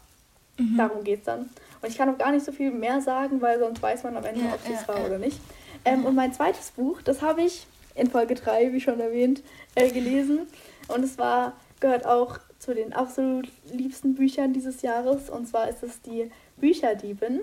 [0.59, 0.77] mhm.
[0.77, 1.49] darum geht es dann.
[1.81, 4.27] Und ich kann auch gar nicht so viel mehr sagen, weil sonst weiß man am
[4.27, 5.07] Ende, ja, ob sie es ja, war ja.
[5.07, 5.41] oder nicht.
[5.87, 9.43] Ähm, und mein zweites Buch, das habe ich in Folge 3, wie schon erwähnt,
[9.77, 10.41] äh, gelesen.
[10.89, 15.31] Und es war, gehört auch zu den absolut liebsten Büchern dieses Jahres.
[15.31, 17.41] Und zwar ist es die Bücherdiebin.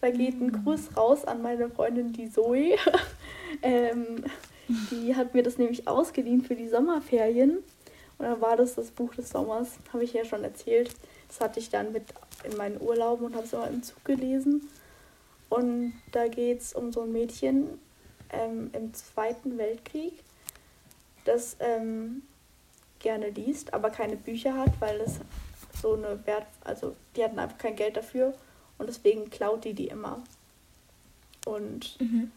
[0.00, 2.76] Da geht ein Gruß raus an meine Freundin, die Zoe.
[3.62, 4.24] ähm,
[4.90, 7.58] die hat mir das nämlich ausgeliehen für die Sommerferien.
[8.18, 10.94] Und dann war das das Buch des Sommers, habe ich ja schon erzählt.
[11.28, 12.04] Das hatte ich dann mit
[12.44, 14.68] in meinen Urlauben und habe es immer im Zug gelesen.
[15.48, 17.78] Und da geht es um so ein Mädchen
[18.30, 20.14] ähm, im Zweiten Weltkrieg,
[21.24, 22.22] das ähm,
[22.98, 25.20] gerne liest, aber keine Bücher hat, weil es
[25.80, 28.34] so eine Wert, also die hatten einfach kein Geld dafür
[28.84, 30.22] und deswegen klaut die die immer.
[31.46, 32.30] Und mhm.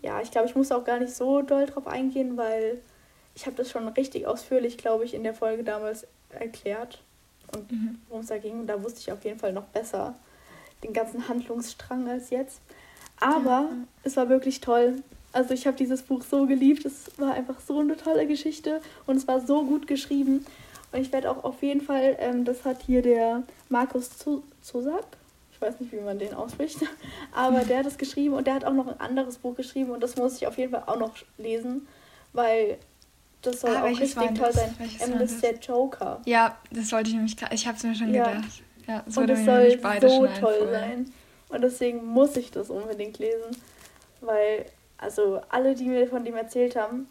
[0.00, 2.80] ja, ich glaube, ich muss auch gar nicht so doll drauf eingehen, weil
[3.34, 7.02] ich habe das schon richtig ausführlich, glaube ich, in der Folge damals erklärt
[7.54, 7.98] und mhm.
[8.08, 8.66] worum es da ging.
[8.66, 10.14] Da wusste ich auf jeden Fall noch besser
[10.82, 12.60] den ganzen Handlungsstrang als jetzt.
[13.20, 13.70] Aber ja.
[14.04, 15.02] es war wirklich toll.
[15.32, 16.86] Also ich habe dieses Buch so geliebt.
[16.86, 20.46] Es war einfach so eine tolle Geschichte und es war so gut geschrieben.
[20.92, 24.10] Und ich werde auch auf jeden Fall, ähm, das hat hier der Markus
[24.62, 25.04] Zusak,
[25.56, 26.78] ich weiß nicht, wie man den ausspricht,
[27.32, 30.02] aber der hat es geschrieben und der hat auch noch ein anderes Buch geschrieben und
[30.02, 31.88] das muss ich auf jeden Fall auch noch lesen,
[32.34, 32.78] weil
[33.40, 34.74] das soll ah, auch richtig toll sein.
[35.00, 36.20] Ähm, das ist der Joker.
[36.26, 37.54] Ja, das wollte ich nämlich gerade.
[37.54, 38.26] Ich habe es mir schon ja.
[38.28, 38.62] gedacht.
[38.86, 41.12] Ja, das und es soll so toll sein.
[41.48, 43.56] Und deswegen muss ich das unbedingt lesen.
[44.20, 44.66] Weil,
[44.98, 47.08] also alle, die mir von dem erzählt haben,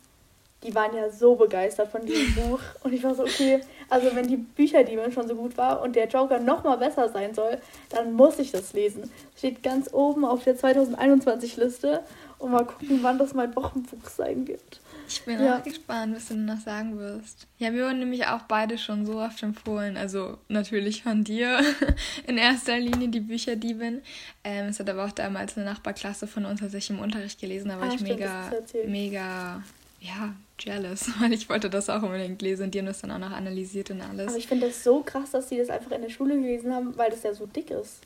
[0.66, 2.60] die waren ja so begeistert von diesem Buch.
[2.84, 5.82] Und ich war so, okay, also wenn die Bücher, die mir schon so gut war
[5.82, 7.60] und der Joker noch mal besser sein soll,
[7.90, 9.10] dann muss ich das lesen.
[9.38, 12.04] Steht ganz oben auf der 2021-Liste.
[12.38, 14.82] Und mal gucken, wann das mein Wochenbuch sein wird.
[15.08, 15.58] Ich bin ja.
[15.58, 17.48] auch gespannt, was du noch sagen wirst.
[17.60, 19.98] Ja, wir wurden nämlich auch beide schon so oft empfohlen.
[19.98, 21.60] Also natürlich von dir
[22.28, 24.02] in erster Linie die Bücher Diebin.
[24.44, 27.70] Ähm, es hat aber auch damals eine Nachbarklasse von uns tatsächlich im Unterricht gelesen.
[27.70, 28.52] Da war ah, ich stimmt, mega,
[28.86, 29.64] mega,
[30.00, 33.20] ja, jealous, weil ich wollte das auch unbedingt lesen und die haben das dann auch
[33.20, 34.30] noch analysiert und alles.
[34.30, 36.98] Aber ich finde das so krass, dass die das einfach in der Schule gelesen haben,
[36.98, 38.00] weil das ja so dick ist.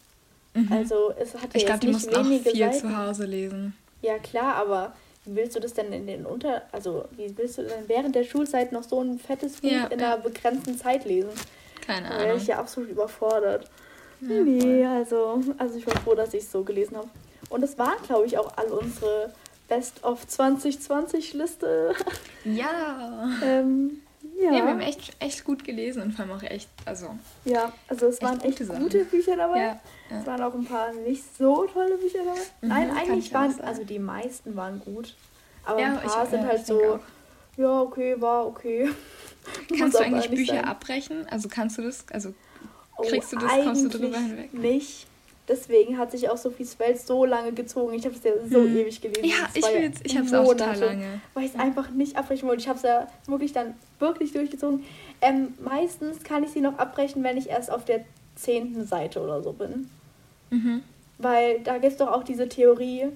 [0.53, 0.71] Mhm.
[0.71, 2.79] Also es hat ja Ich glaube, die mussten auch viel Seiten.
[2.79, 3.75] zu Hause lesen.
[4.01, 4.93] Ja, klar, aber
[5.25, 6.63] wie willst du das denn in den Unter...
[6.71, 10.01] Also, wie willst du denn während der Schulzeit noch so ein fettes Buch ja, in
[10.01, 11.29] einer begrenzten Zeit lesen?
[11.85, 12.19] Keine Ahnung.
[12.19, 13.69] Da wäre ich ja absolut überfordert.
[14.21, 17.09] Ja, nee, also, also ich war froh, dass ich es so gelesen habe.
[17.49, 19.33] Und es waren, glaube ich, auch all unsere
[19.69, 21.95] Best of 2020 Liste.
[22.43, 23.29] Ja.
[23.43, 24.01] ähm,
[24.37, 24.51] ja.
[24.51, 24.51] ja.
[24.51, 27.17] wir haben echt, echt gut gelesen und vor allem auch echt, also.
[27.45, 29.59] Ja, also es waren echt gute, gute Bücher dabei.
[29.59, 30.19] Ja, ja.
[30.19, 32.41] Es waren auch ein paar nicht so tolle Bücher dabei.
[32.61, 35.15] Mhm, Nein, eigentlich waren, also die meisten waren gut.
[35.63, 36.99] Aber ein paar ich, sind halt so,
[37.57, 38.89] ja, okay, war okay.
[39.77, 40.65] Kannst du eigentlich Bücher sein.
[40.65, 41.27] abbrechen?
[41.29, 42.33] Also kannst du das, also
[42.97, 44.53] oh, kriegst oh, du das, kommst du drüber hinweg?
[44.53, 45.07] Nicht.
[45.49, 47.93] Deswegen hat sich auch Sophies Welt so lange gezogen.
[47.93, 48.77] Ich habe es ja so hm.
[48.77, 49.25] ewig gelesen.
[49.25, 49.65] Ja, ich,
[50.03, 51.21] ich habe es auch total lange.
[51.33, 52.61] Weil ich es einfach nicht abbrechen wollte.
[52.61, 54.85] Ich habe es ja wirklich dann wirklich durchgezogen.
[55.21, 59.41] Ähm, meistens kann ich sie noch abbrechen, wenn ich erst auf der zehnten Seite oder
[59.41, 59.89] so bin.
[60.51, 60.83] Mhm.
[61.17, 63.07] Weil da gibt es doch auch diese Theorie,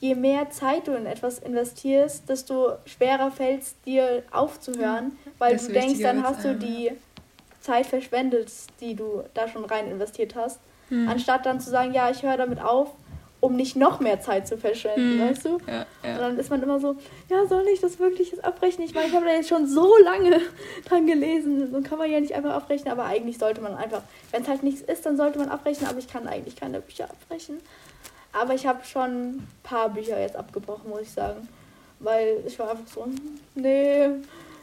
[0.00, 5.66] je mehr Zeit du in etwas investierst, desto schwerer fällt es dir aufzuhören, weil das
[5.66, 6.92] du denkst, dann hast du die
[7.60, 8.50] Zeit verschwendet,
[8.80, 10.60] die du da schon rein investiert hast.
[10.90, 11.08] Hm.
[11.08, 12.90] Anstatt dann zu sagen, ja, ich höre damit auf,
[13.40, 15.28] um nicht noch mehr Zeit zu verschwenden, hm.
[15.28, 15.58] weißt du?
[15.66, 16.14] Ja, ja.
[16.14, 16.96] Und dann ist man immer so,
[17.28, 18.84] ja, soll ich das wirklich jetzt abbrechen?
[18.84, 20.40] Ich meine, ich habe da jetzt schon so lange
[20.84, 21.70] dran gelesen.
[21.72, 24.62] So kann man ja nicht einfach abbrechen, aber eigentlich sollte man einfach, wenn es halt
[24.62, 27.60] nichts ist, dann sollte man abbrechen, aber ich kann eigentlich keine Bücher abbrechen.
[28.32, 31.48] Aber ich habe schon ein paar Bücher jetzt abgebrochen, muss ich sagen.
[31.98, 33.06] Weil ich war einfach so,
[33.54, 34.08] nee,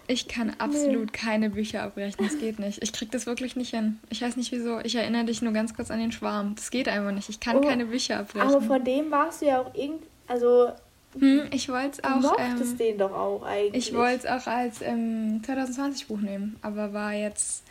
[0.08, 1.12] ich kann absolut nee.
[1.12, 2.24] keine Bücher abbrechen.
[2.24, 2.82] Das geht nicht.
[2.82, 4.00] Ich krieg das wirklich nicht hin.
[4.10, 4.80] Ich weiß nicht wieso.
[4.80, 6.56] Ich erinnere dich nur ganz kurz an den Schwarm.
[6.56, 7.28] Das geht einfach nicht.
[7.30, 8.48] Ich kann oh, keine Bücher abbrechen.
[8.48, 10.08] Aber von dem warst du ja auch irgendwie.
[10.28, 10.72] Also.
[11.20, 12.22] Hm, ich wollte es auch.
[12.22, 13.90] Du mochtest ähm, den doch auch eigentlich.
[13.90, 16.58] Ich wollte es auch als ähm, 2020-Buch nehmen.
[16.62, 17.64] Aber war jetzt.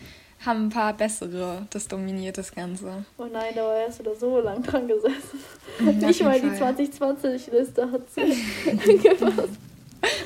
[0.45, 1.67] Haben ein paar bessere.
[1.71, 3.07] Das dominiert das Ganze.
[3.17, 5.41] Oh nein, da hast du da so lang dran gesessen.
[6.07, 8.37] Nicht mal die 2020-Liste hat sie
[8.99, 9.59] gepasst.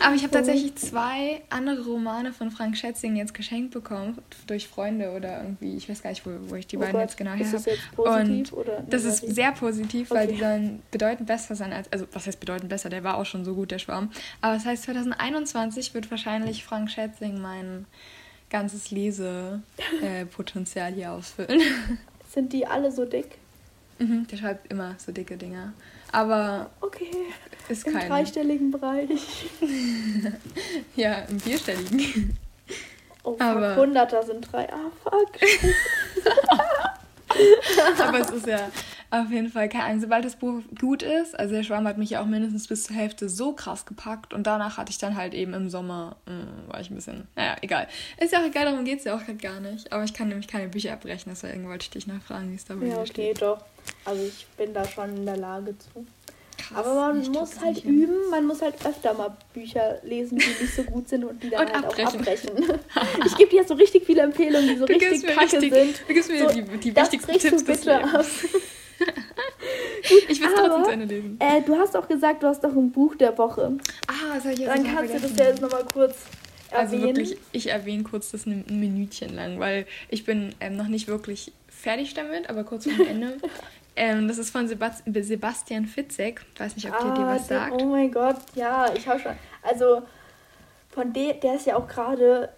[0.05, 5.11] Aber ich habe tatsächlich zwei andere Romane von Frank Schätzing jetzt geschenkt bekommen durch Freunde
[5.11, 7.33] oder irgendwie, ich weiß gar nicht, wo, wo ich die oh beiden Gott, jetzt genau
[7.33, 7.76] her habe.
[7.97, 10.20] Und oder Das ist sehr positiv, okay.
[10.20, 13.26] weil die sollen bedeutend besser sein als, also was heißt bedeutend besser, der war auch
[13.26, 14.11] schon so gut, der Schwarm.
[14.41, 17.87] Aber das heißt, 2021 wird wahrscheinlich Frank Schätzing mein
[18.51, 21.61] ganzes Lesepotenzial äh, hier ausfüllen.
[22.33, 23.26] Sind die alle so dick?
[24.01, 25.74] Mhm, der schreibt immer so dicke Dinger.
[26.13, 27.11] Aber okay.
[27.69, 28.09] ist Im keine.
[28.09, 29.51] dreistelligen Bereich.
[30.97, 32.37] ja, im vierstelligen.
[33.23, 33.77] Oh, Aber...
[33.77, 34.73] Hunderter sind drei.
[34.73, 35.31] Ah, fuck.
[38.01, 38.71] Aber es ist ja
[39.11, 42.11] Auf jeden Fall, keine Ahnung, sobald das Buch gut ist, also der Schwarm hat mich
[42.11, 45.35] ja auch mindestens bis zur Hälfte so krass gepackt und danach hatte ich dann halt
[45.35, 47.89] eben im Sommer, mh, hm, war ich ein bisschen, naja, egal.
[48.19, 49.93] Ist ja auch egal, darum geht es ja auch gar nicht.
[49.93, 52.75] Aber ich kann nämlich keine Bücher abbrechen, deswegen wollte ich dich nachfragen, wie es da
[52.75, 53.43] bei ja, okay, steht.
[53.43, 53.65] doch.
[54.05, 56.07] Also ich bin da schon in der Lage zu.
[56.57, 60.74] Krass, Aber man muss halt üben, man muss halt öfter mal Bücher lesen, die nicht
[60.74, 62.09] so gut sind und die dann und halt abbrechen.
[62.09, 62.51] auch abbrechen.
[63.26, 66.03] ich gebe dir jetzt so richtig viele Empfehlungen, die so du richtig kacke richtig, sind.
[66.07, 68.45] Du gibst mir so, die, die wichtigsten Tipps des Lebens.
[70.28, 71.36] ich will es trotzdem zu Ende lesen.
[71.41, 73.78] Äh, du hast auch gesagt, du hast doch ein Buch der Woche.
[74.07, 76.16] Ah, das habe ich jetzt Dann kannst du das ja jetzt nochmal kurz
[76.70, 77.16] also erwähnen.
[77.16, 81.09] Also wirklich, ich erwähne kurz das ein Minütchen lang, weil ich bin ähm, noch nicht
[81.09, 83.38] wirklich fertig damit, aber kurz vor Ende.
[84.01, 86.41] Ähm, das ist von Sebast Sebastian Fitzek.
[86.55, 87.83] Ich weiß nicht, ob ah, dir was sagt.
[87.83, 89.33] Oh mein Gott, ja, ich habe schon.
[89.63, 90.01] Also,
[90.89, 92.49] von der, der ist ja auch gerade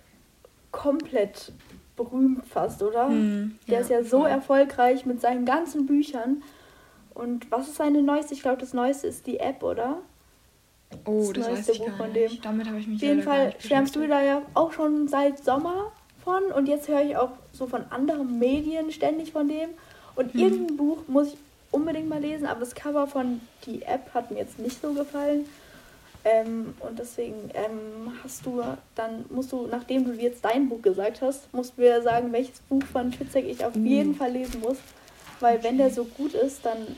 [0.70, 1.51] komplett
[1.97, 3.09] berühmt fast, oder?
[3.09, 4.30] Hm, der ja, ist ja so voll.
[4.30, 6.45] erfolgreich mit seinen ganzen Büchern.
[7.12, 8.34] Und was ist seine neueste?
[8.34, 9.99] Ich glaube, das neueste ist die App, oder?
[11.05, 12.40] Oh, das, das neueste Buch von dem.
[12.40, 15.90] Damit habe ich mich Auf jeden Fall schwärmst du da ja auch schon seit Sommer
[16.22, 19.70] von und jetzt höre ich auch so von anderen Medien ständig von dem.
[20.14, 20.40] Und hm.
[20.40, 21.38] irgendein Buch muss ich
[21.70, 25.46] unbedingt mal lesen, aber das Cover von die App hat mir jetzt nicht so gefallen.
[26.24, 28.62] Ähm, und deswegen ähm, hast du
[28.94, 32.60] dann, musst du, nachdem du jetzt dein Buch gesagt hast, musst du mir sagen, welches
[32.60, 33.86] Buch von Fitzek ich auf mhm.
[33.86, 34.76] jeden Fall lesen muss.
[35.40, 36.96] Weil wenn der so gut ist, dann.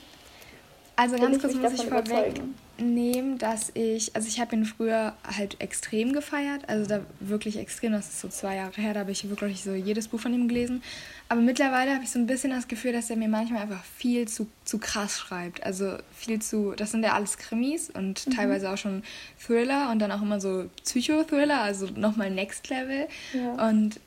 [0.97, 2.41] Also ganz kurz muss ich vorweg
[2.79, 7.93] nehmen, dass ich, also ich habe ihn früher halt extrem gefeiert, also da wirklich extrem,
[7.93, 10.49] das ist so zwei Jahre her, da habe ich wirklich so jedes Buch von ihm
[10.49, 10.83] gelesen.
[11.29, 14.27] Aber mittlerweile habe ich so ein bisschen das Gefühl, dass er mir manchmal einfach viel
[14.27, 15.63] zu, zu krass schreibt.
[15.65, 18.31] Also viel zu, das sind ja alles Krimis und mhm.
[18.33, 19.03] teilweise auch schon
[19.45, 23.07] Thriller und dann auch immer so Psychothriller, also nochmal Next Level.
[23.33, 23.69] Ja.
[23.69, 24.01] Und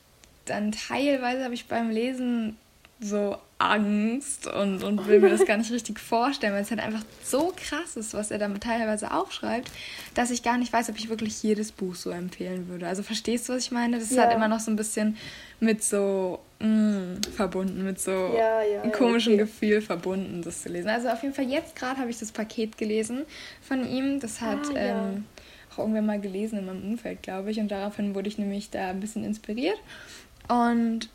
[0.45, 2.57] dann teilweise habe ich beim Lesen
[2.99, 7.03] so Angst und, und will mir das gar nicht richtig vorstellen, weil es halt einfach
[7.23, 9.71] so krass ist, was er damit teilweise aufschreibt,
[10.13, 12.87] dass ich gar nicht weiß, ob ich wirklich jedes Buch so empfehlen würde.
[12.87, 13.97] Also verstehst du, was ich meine?
[13.97, 15.17] Das ist halt immer noch so ein bisschen
[15.59, 19.43] mit so mh, mm, verbunden, mit so ja, ja, einem komischen okay.
[19.43, 20.89] Gefühl verbunden, das zu lesen.
[20.89, 23.25] Also auf jeden Fall jetzt gerade habe ich das Paket gelesen
[23.61, 24.19] von ihm.
[24.19, 25.25] Das hat ah, ähm,
[25.73, 27.59] auch irgendwann mal gelesen in meinem Umfeld, glaube ich.
[27.59, 29.77] Und daraufhin wurde ich nämlich da ein bisschen inspiriert.
[30.47, 31.09] Und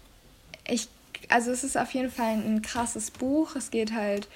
[0.66, 0.88] ich
[1.28, 3.56] also es ist auf jeden Fall ein, krasses Buch.
[3.56, 4.28] Es geht halt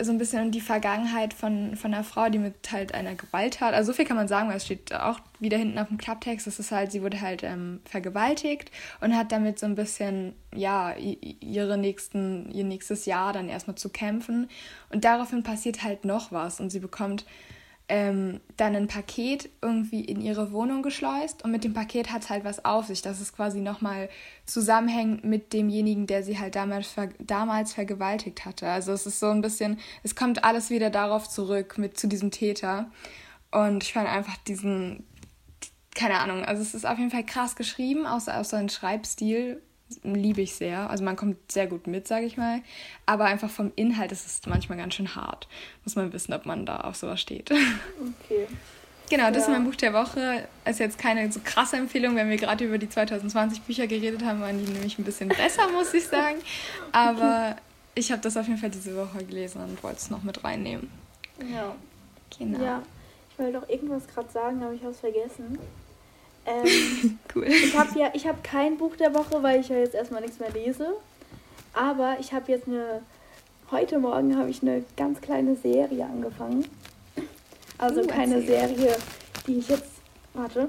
[0.00, 3.74] so ein bisschen um die Vergangenheit von, von einer Frau, die mit halt einer Gewalttat,
[3.74, 6.46] also so viel kann man sagen, weil es steht auch wieder hinten auf dem Klapptext,
[6.46, 10.94] das ist halt, sie wurde halt ähm, vergewaltigt und hat damit so ein bisschen, ja,
[10.96, 14.48] ihre nächsten, ihr nächstes Jahr dann erstmal zu kämpfen.
[14.90, 17.24] Und daraufhin passiert halt noch was und sie bekommt
[17.88, 22.30] ähm, dann ein Paket irgendwie in ihre Wohnung geschleust und mit dem Paket hat es
[22.30, 24.08] halt was auf sich, dass es quasi nochmal
[24.46, 28.68] zusammenhängt mit demjenigen, der sie halt damals, ver damals vergewaltigt hatte.
[28.68, 32.30] Also es ist so ein bisschen, es kommt alles wieder darauf zurück mit zu diesem
[32.30, 32.90] Täter.
[33.50, 35.04] Und ich fand einfach diesen,
[35.94, 39.60] keine Ahnung, also es ist auf jeden Fall krass geschrieben, außer, außer ein Schreibstil
[40.02, 40.90] liebe ich sehr.
[40.90, 42.60] Also man kommt sehr gut mit, sage ich mal.
[43.06, 45.48] Aber einfach vom Inhalt ist es manchmal ganz schön hart.
[45.84, 47.50] Muss man wissen, ob man da auf sowas steht.
[48.24, 48.46] Okay.
[49.10, 49.42] Genau, das ja.
[49.42, 50.48] ist mein Buch der Woche.
[50.64, 54.40] Ist jetzt keine so krasse Empfehlung, wenn wir gerade über die 2020 Bücher geredet haben,
[54.40, 56.36] waren die nämlich ein bisschen besser, muss ich sagen.
[56.92, 57.56] Aber
[57.94, 60.90] ich habe das auf jeden Fall diese Woche gelesen und wollte es noch mit reinnehmen.
[61.52, 61.74] Ja.
[62.38, 62.64] Genau.
[62.64, 62.82] Ja,
[63.30, 65.58] ich wollte doch irgendwas gerade sagen, aber ich habe es vergessen.
[66.46, 67.46] Ähm, cool.
[67.46, 70.38] Ich habe ja, ich habe kein Buch der Woche, weil ich ja jetzt erstmal nichts
[70.38, 70.94] mehr lese.
[71.72, 73.02] Aber ich habe jetzt eine,
[73.70, 76.66] heute Morgen habe ich eine ganz kleine Serie angefangen.
[77.78, 78.68] Also uh, keine erzähl.
[78.68, 78.96] Serie,
[79.46, 79.90] die ich jetzt,
[80.34, 80.68] warte,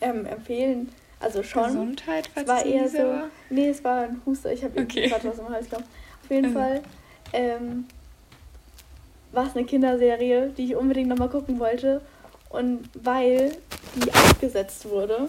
[0.00, 0.90] ähm, empfehlen.
[1.20, 1.66] Also schon.
[1.66, 3.28] Gesundheit, falls es war eher so.
[3.50, 4.52] Nee, es war ein Huster.
[4.52, 5.08] Ich habe okay.
[5.08, 5.86] gerade was im Hals gehabt.
[6.24, 6.58] Auf jeden also.
[6.58, 6.82] Fall
[7.32, 7.86] ähm,
[9.30, 12.00] war es eine Kinderserie, die ich unbedingt nochmal gucken wollte.
[12.52, 13.56] Und weil
[13.96, 15.28] die abgesetzt wurde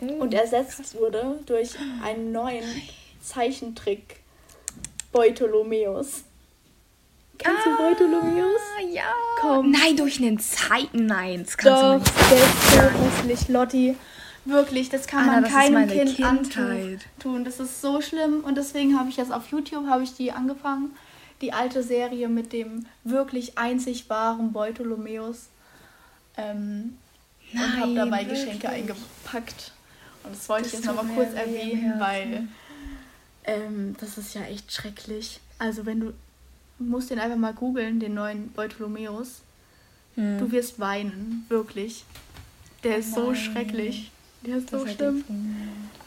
[0.00, 0.94] oh, und ersetzt krass.
[0.96, 2.64] wurde durch einen neuen
[3.22, 4.20] Zeichentrick
[5.12, 6.24] Beutolomeus.
[7.38, 8.60] Kennst ah, du Beutolomeus?
[8.92, 9.04] Ja.
[9.40, 9.70] Komm.
[9.70, 11.06] Nein, durch einen Zeiten.
[11.06, 13.96] Nein, das kannst Doch, du nicht ist so hässlich, Lotti.
[14.44, 17.06] Wirklich, das kann Anna, man das keinem Kind Kindheit.
[17.18, 17.44] antun.
[17.44, 20.96] Das ist so schlimm und deswegen habe ich jetzt auf YouTube habe ich die angefangen,
[21.40, 25.48] die alte Serie mit dem wirklich einzig wahren Beutolomeus.
[26.36, 26.98] Ähm,
[27.52, 28.44] Nein, und habe dabei wirklich?
[28.44, 29.72] Geschenke eingepackt.
[30.24, 32.48] Und das wollte das ich jetzt nochmal kurz erwähnen, weil
[33.44, 35.40] ähm, das ist ja echt schrecklich.
[35.58, 36.12] Also wenn du
[36.78, 39.42] musst den einfach mal googeln, den neuen Beutolomeus.
[40.14, 40.38] Hm.
[40.38, 42.04] Du wirst weinen, wirklich.
[42.84, 43.24] Der ist Nein.
[43.24, 44.10] so schrecklich.
[44.42, 45.24] Der ist das so schlimm.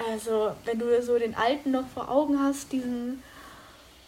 [0.09, 3.23] Also, wenn du so den alten noch vor Augen hast, diesen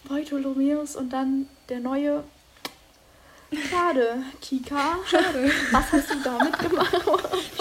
[0.08, 2.24] Bartholomäus und dann der neue.
[3.52, 4.98] Schade, Kika.
[5.06, 5.50] Schade.
[5.72, 6.94] Was hast du damit gemacht?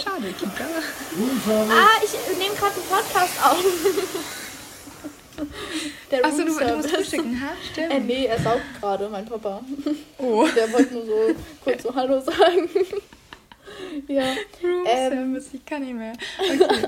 [0.03, 0.64] Schade, Kika.
[1.70, 3.64] Ah, ich nehme gerade einen Podcast auf.
[6.11, 7.49] Der Achso, du, du musst frühstücken, ha?
[7.70, 7.93] Stimmt.
[7.93, 9.62] Äh, nee, er saugt gerade, mein Papa.
[10.18, 10.47] Oh.
[10.57, 12.68] Der wollte nur so kurz so Hallo sagen.
[14.09, 14.24] ja.
[14.62, 15.12] Room Ähm.
[15.12, 16.14] Service, ich kann nicht mehr.
[16.39, 16.87] Okay.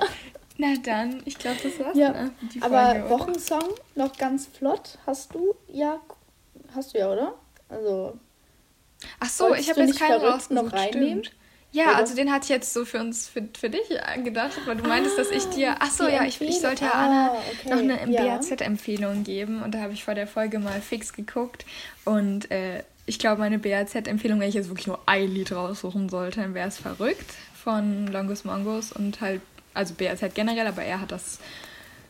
[0.56, 3.10] Na dann, ich glaube, das war's Ja, dann die Aber Folge, oder?
[3.10, 4.98] Wochensong noch ganz flott.
[5.06, 6.00] Hast du ja,
[6.74, 7.34] hast du ja, oder?
[7.68, 8.18] Also,
[9.20, 10.20] Ach so, Wolltest ich habe jetzt keinen
[10.50, 11.24] noch reinnehmen?
[11.24, 11.32] Stimmt.
[11.70, 11.96] Ja, Oder?
[11.96, 13.88] also den hatte ich jetzt so für uns, für, für dich
[14.24, 15.76] gedacht, weil du meintest, dass ich dir.
[15.80, 18.38] Ach so, ja, ich, ich sollte ja Ah, Anna okay, noch eine.
[18.38, 21.66] BAZ-Empfehlung geben und da habe ich vor der Folge mal fix geguckt
[22.04, 26.40] und äh, ich glaube, meine BAZ-Empfehlung, wenn ich jetzt wirklich nur ein Lied raussuchen sollte,
[26.40, 29.42] dann wäre es verrückt von Longus Mongus und halt,
[29.74, 31.38] also BAZ generell, aber er hat das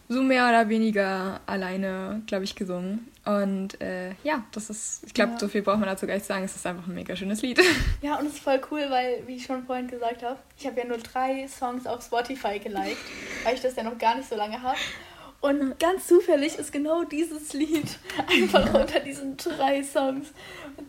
[0.08, 3.08] so mehr oder weniger alleine, glaube ich, gesungen.
[3.24, 5.38] Und äh, ja, das ist, ich glaube, Ja.
[5.38, 6.44] so viel braucht man dazu gar nicht sagen.
[6.44, 7.60] Es ist einfach ein mega schönes Lied.
[8.02, 10.80] ja, und es ist voll cool, weil, wie ich schon vorhin gesagt habe, ich habe
[10.80, 12.96] ja nur drei Songs auf Spotify geliked,
[13.44, 14.78] weil ich das ja noch gar nicht so lange habe.
[15.40, 17.98] Und ganz zufällig ist genau dieses Lied
[18.28, 20.28] einfach unter diesen drei Songs,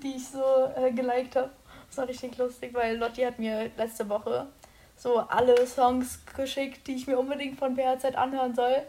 [0.01, 0.41] die ich so
[0.77, 1.51] äh, geliked habe.
[1.89, 4.47] Das war richtig lustig, weil Lotti hat mir letzte Woche
[4.95, 8.81] so alle Songs geschickt, die ich mir unbedingt von BHZ anhören soll.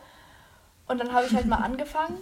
[0.91, 2.18] Und dann habe ich halt mal angefangen.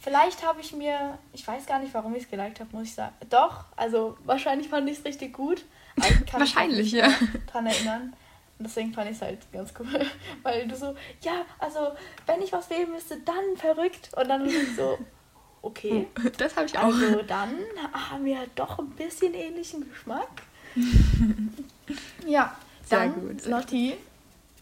[0.00, 2.94] Vielleicht habe ich mir, ich weiß gar nicht, warum ich es geliked habe, muss ich
[2.94, 3.14] sagen.
[3.28, 5.62] Doch, also wahrscheinlich fand ich es richtig gut.
[5.96, 7.10] Mich Wahrscheinlich, ja.
[7.52, 8.14] dran erinnern.
[8.58, 10.06] Und deswegen fand ich es halt ganz cool.
[10.42, 11.80] Weil du so, ja, also
[12.24, 14.08] wenn ich was wählen müsste, dann verrückt.
[14.16, 14.98] Und dann ist ich so,
[15.60, 16.06] okay.
[16.38, 16.84] Das habe ich auch.
[16.84, 17.56] Also dann
[17.92, 20.30] haben wir doch ein bisschen ähnlichen Geschmack.
[22.26, 22.56] ja,
[22.86, 23.98] Sehr dann, gut, Lotti,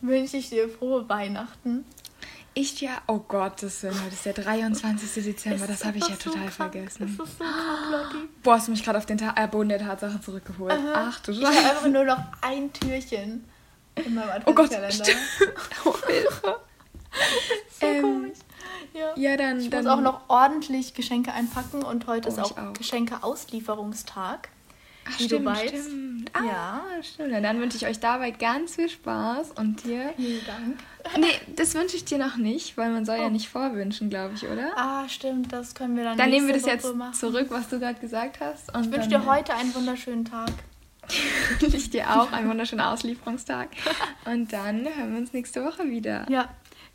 [0.01, 1.85] wünsche ich dir frohe Weihnachten.
[2.59, 5.25] Ich ja, oh Gott, das ist, heute ist der 23.
[5.25, 6.73] Dezember, das habe ich ja so total krank.
[6.73, 7.03] vergessen.
[7.05, 8.29] Es ist so krank, Lotti.
[8.43, 10.73] Boah, hast du mich gerade auf den Ta äh, Boden der Tatsache zurückgeholt.
[10.73, 11.11] Aha.
[11.11, 11.69] Ach du Ich habe Scheiße.
[11.69, 13.45] einfach nur noch ein Türchen
[13.97, 15.05] in meinem Oh Gott, Adventskalender.
[15.35, 15.53] stimmt.
[15.85, 16.61] Oh, Hilfe.
[17.79, 18.39] so Ähm, komisch.
[18.95, 19.13] Ja.
[19.17, 19.61] Ja, dann.
[19.61, 22.73] Ich dann muss auch noch ordentlich Geschenke einpacken und heute Oh, ist auch, auch.
[22.73, 24.49] Geschenke-Auslieferungstag.
[25.09, 25.69] Ach, wie du stimmt, weißt.
[25.69, 26.31] stimmt.
[26.33, 26.83] Ah, Ja.
[27.03, 27.33] stimmt.
[27.45, 30.15] Dann wünsche ich euch dabei ganz viel Spaß und dir.
[30.17, 30.79] Vielen Dank.
[31.19, 33.31] Nee, das wünsche ich dir noch nicht, weil man soll ja Oh.
[33.31, 34.73] nicht vorwünschen, glaube ich, oder?
[34.77, 37.15] Ah, stimmt, das können wir dann Dann nehmen wir das nächste jetzt Woche machen.
[37.15, 38.75] zurück, was du gerade gesagt hast.
[38.75, 40.51] Und Ich wünsche dir heute einen wunderschönen Tag.
[41.61, 43.69] wünsche ich dir auch einen wunderschönen Auslieferungstag.
[44.25, 46.27] Und dann hören wir uns nächste Woche wieder.
[46.31, 46.49] Ja,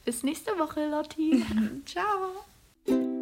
[0.06, 1.46] bis nächste Woche, Lotti.
[1.86, 3.21] Ciao.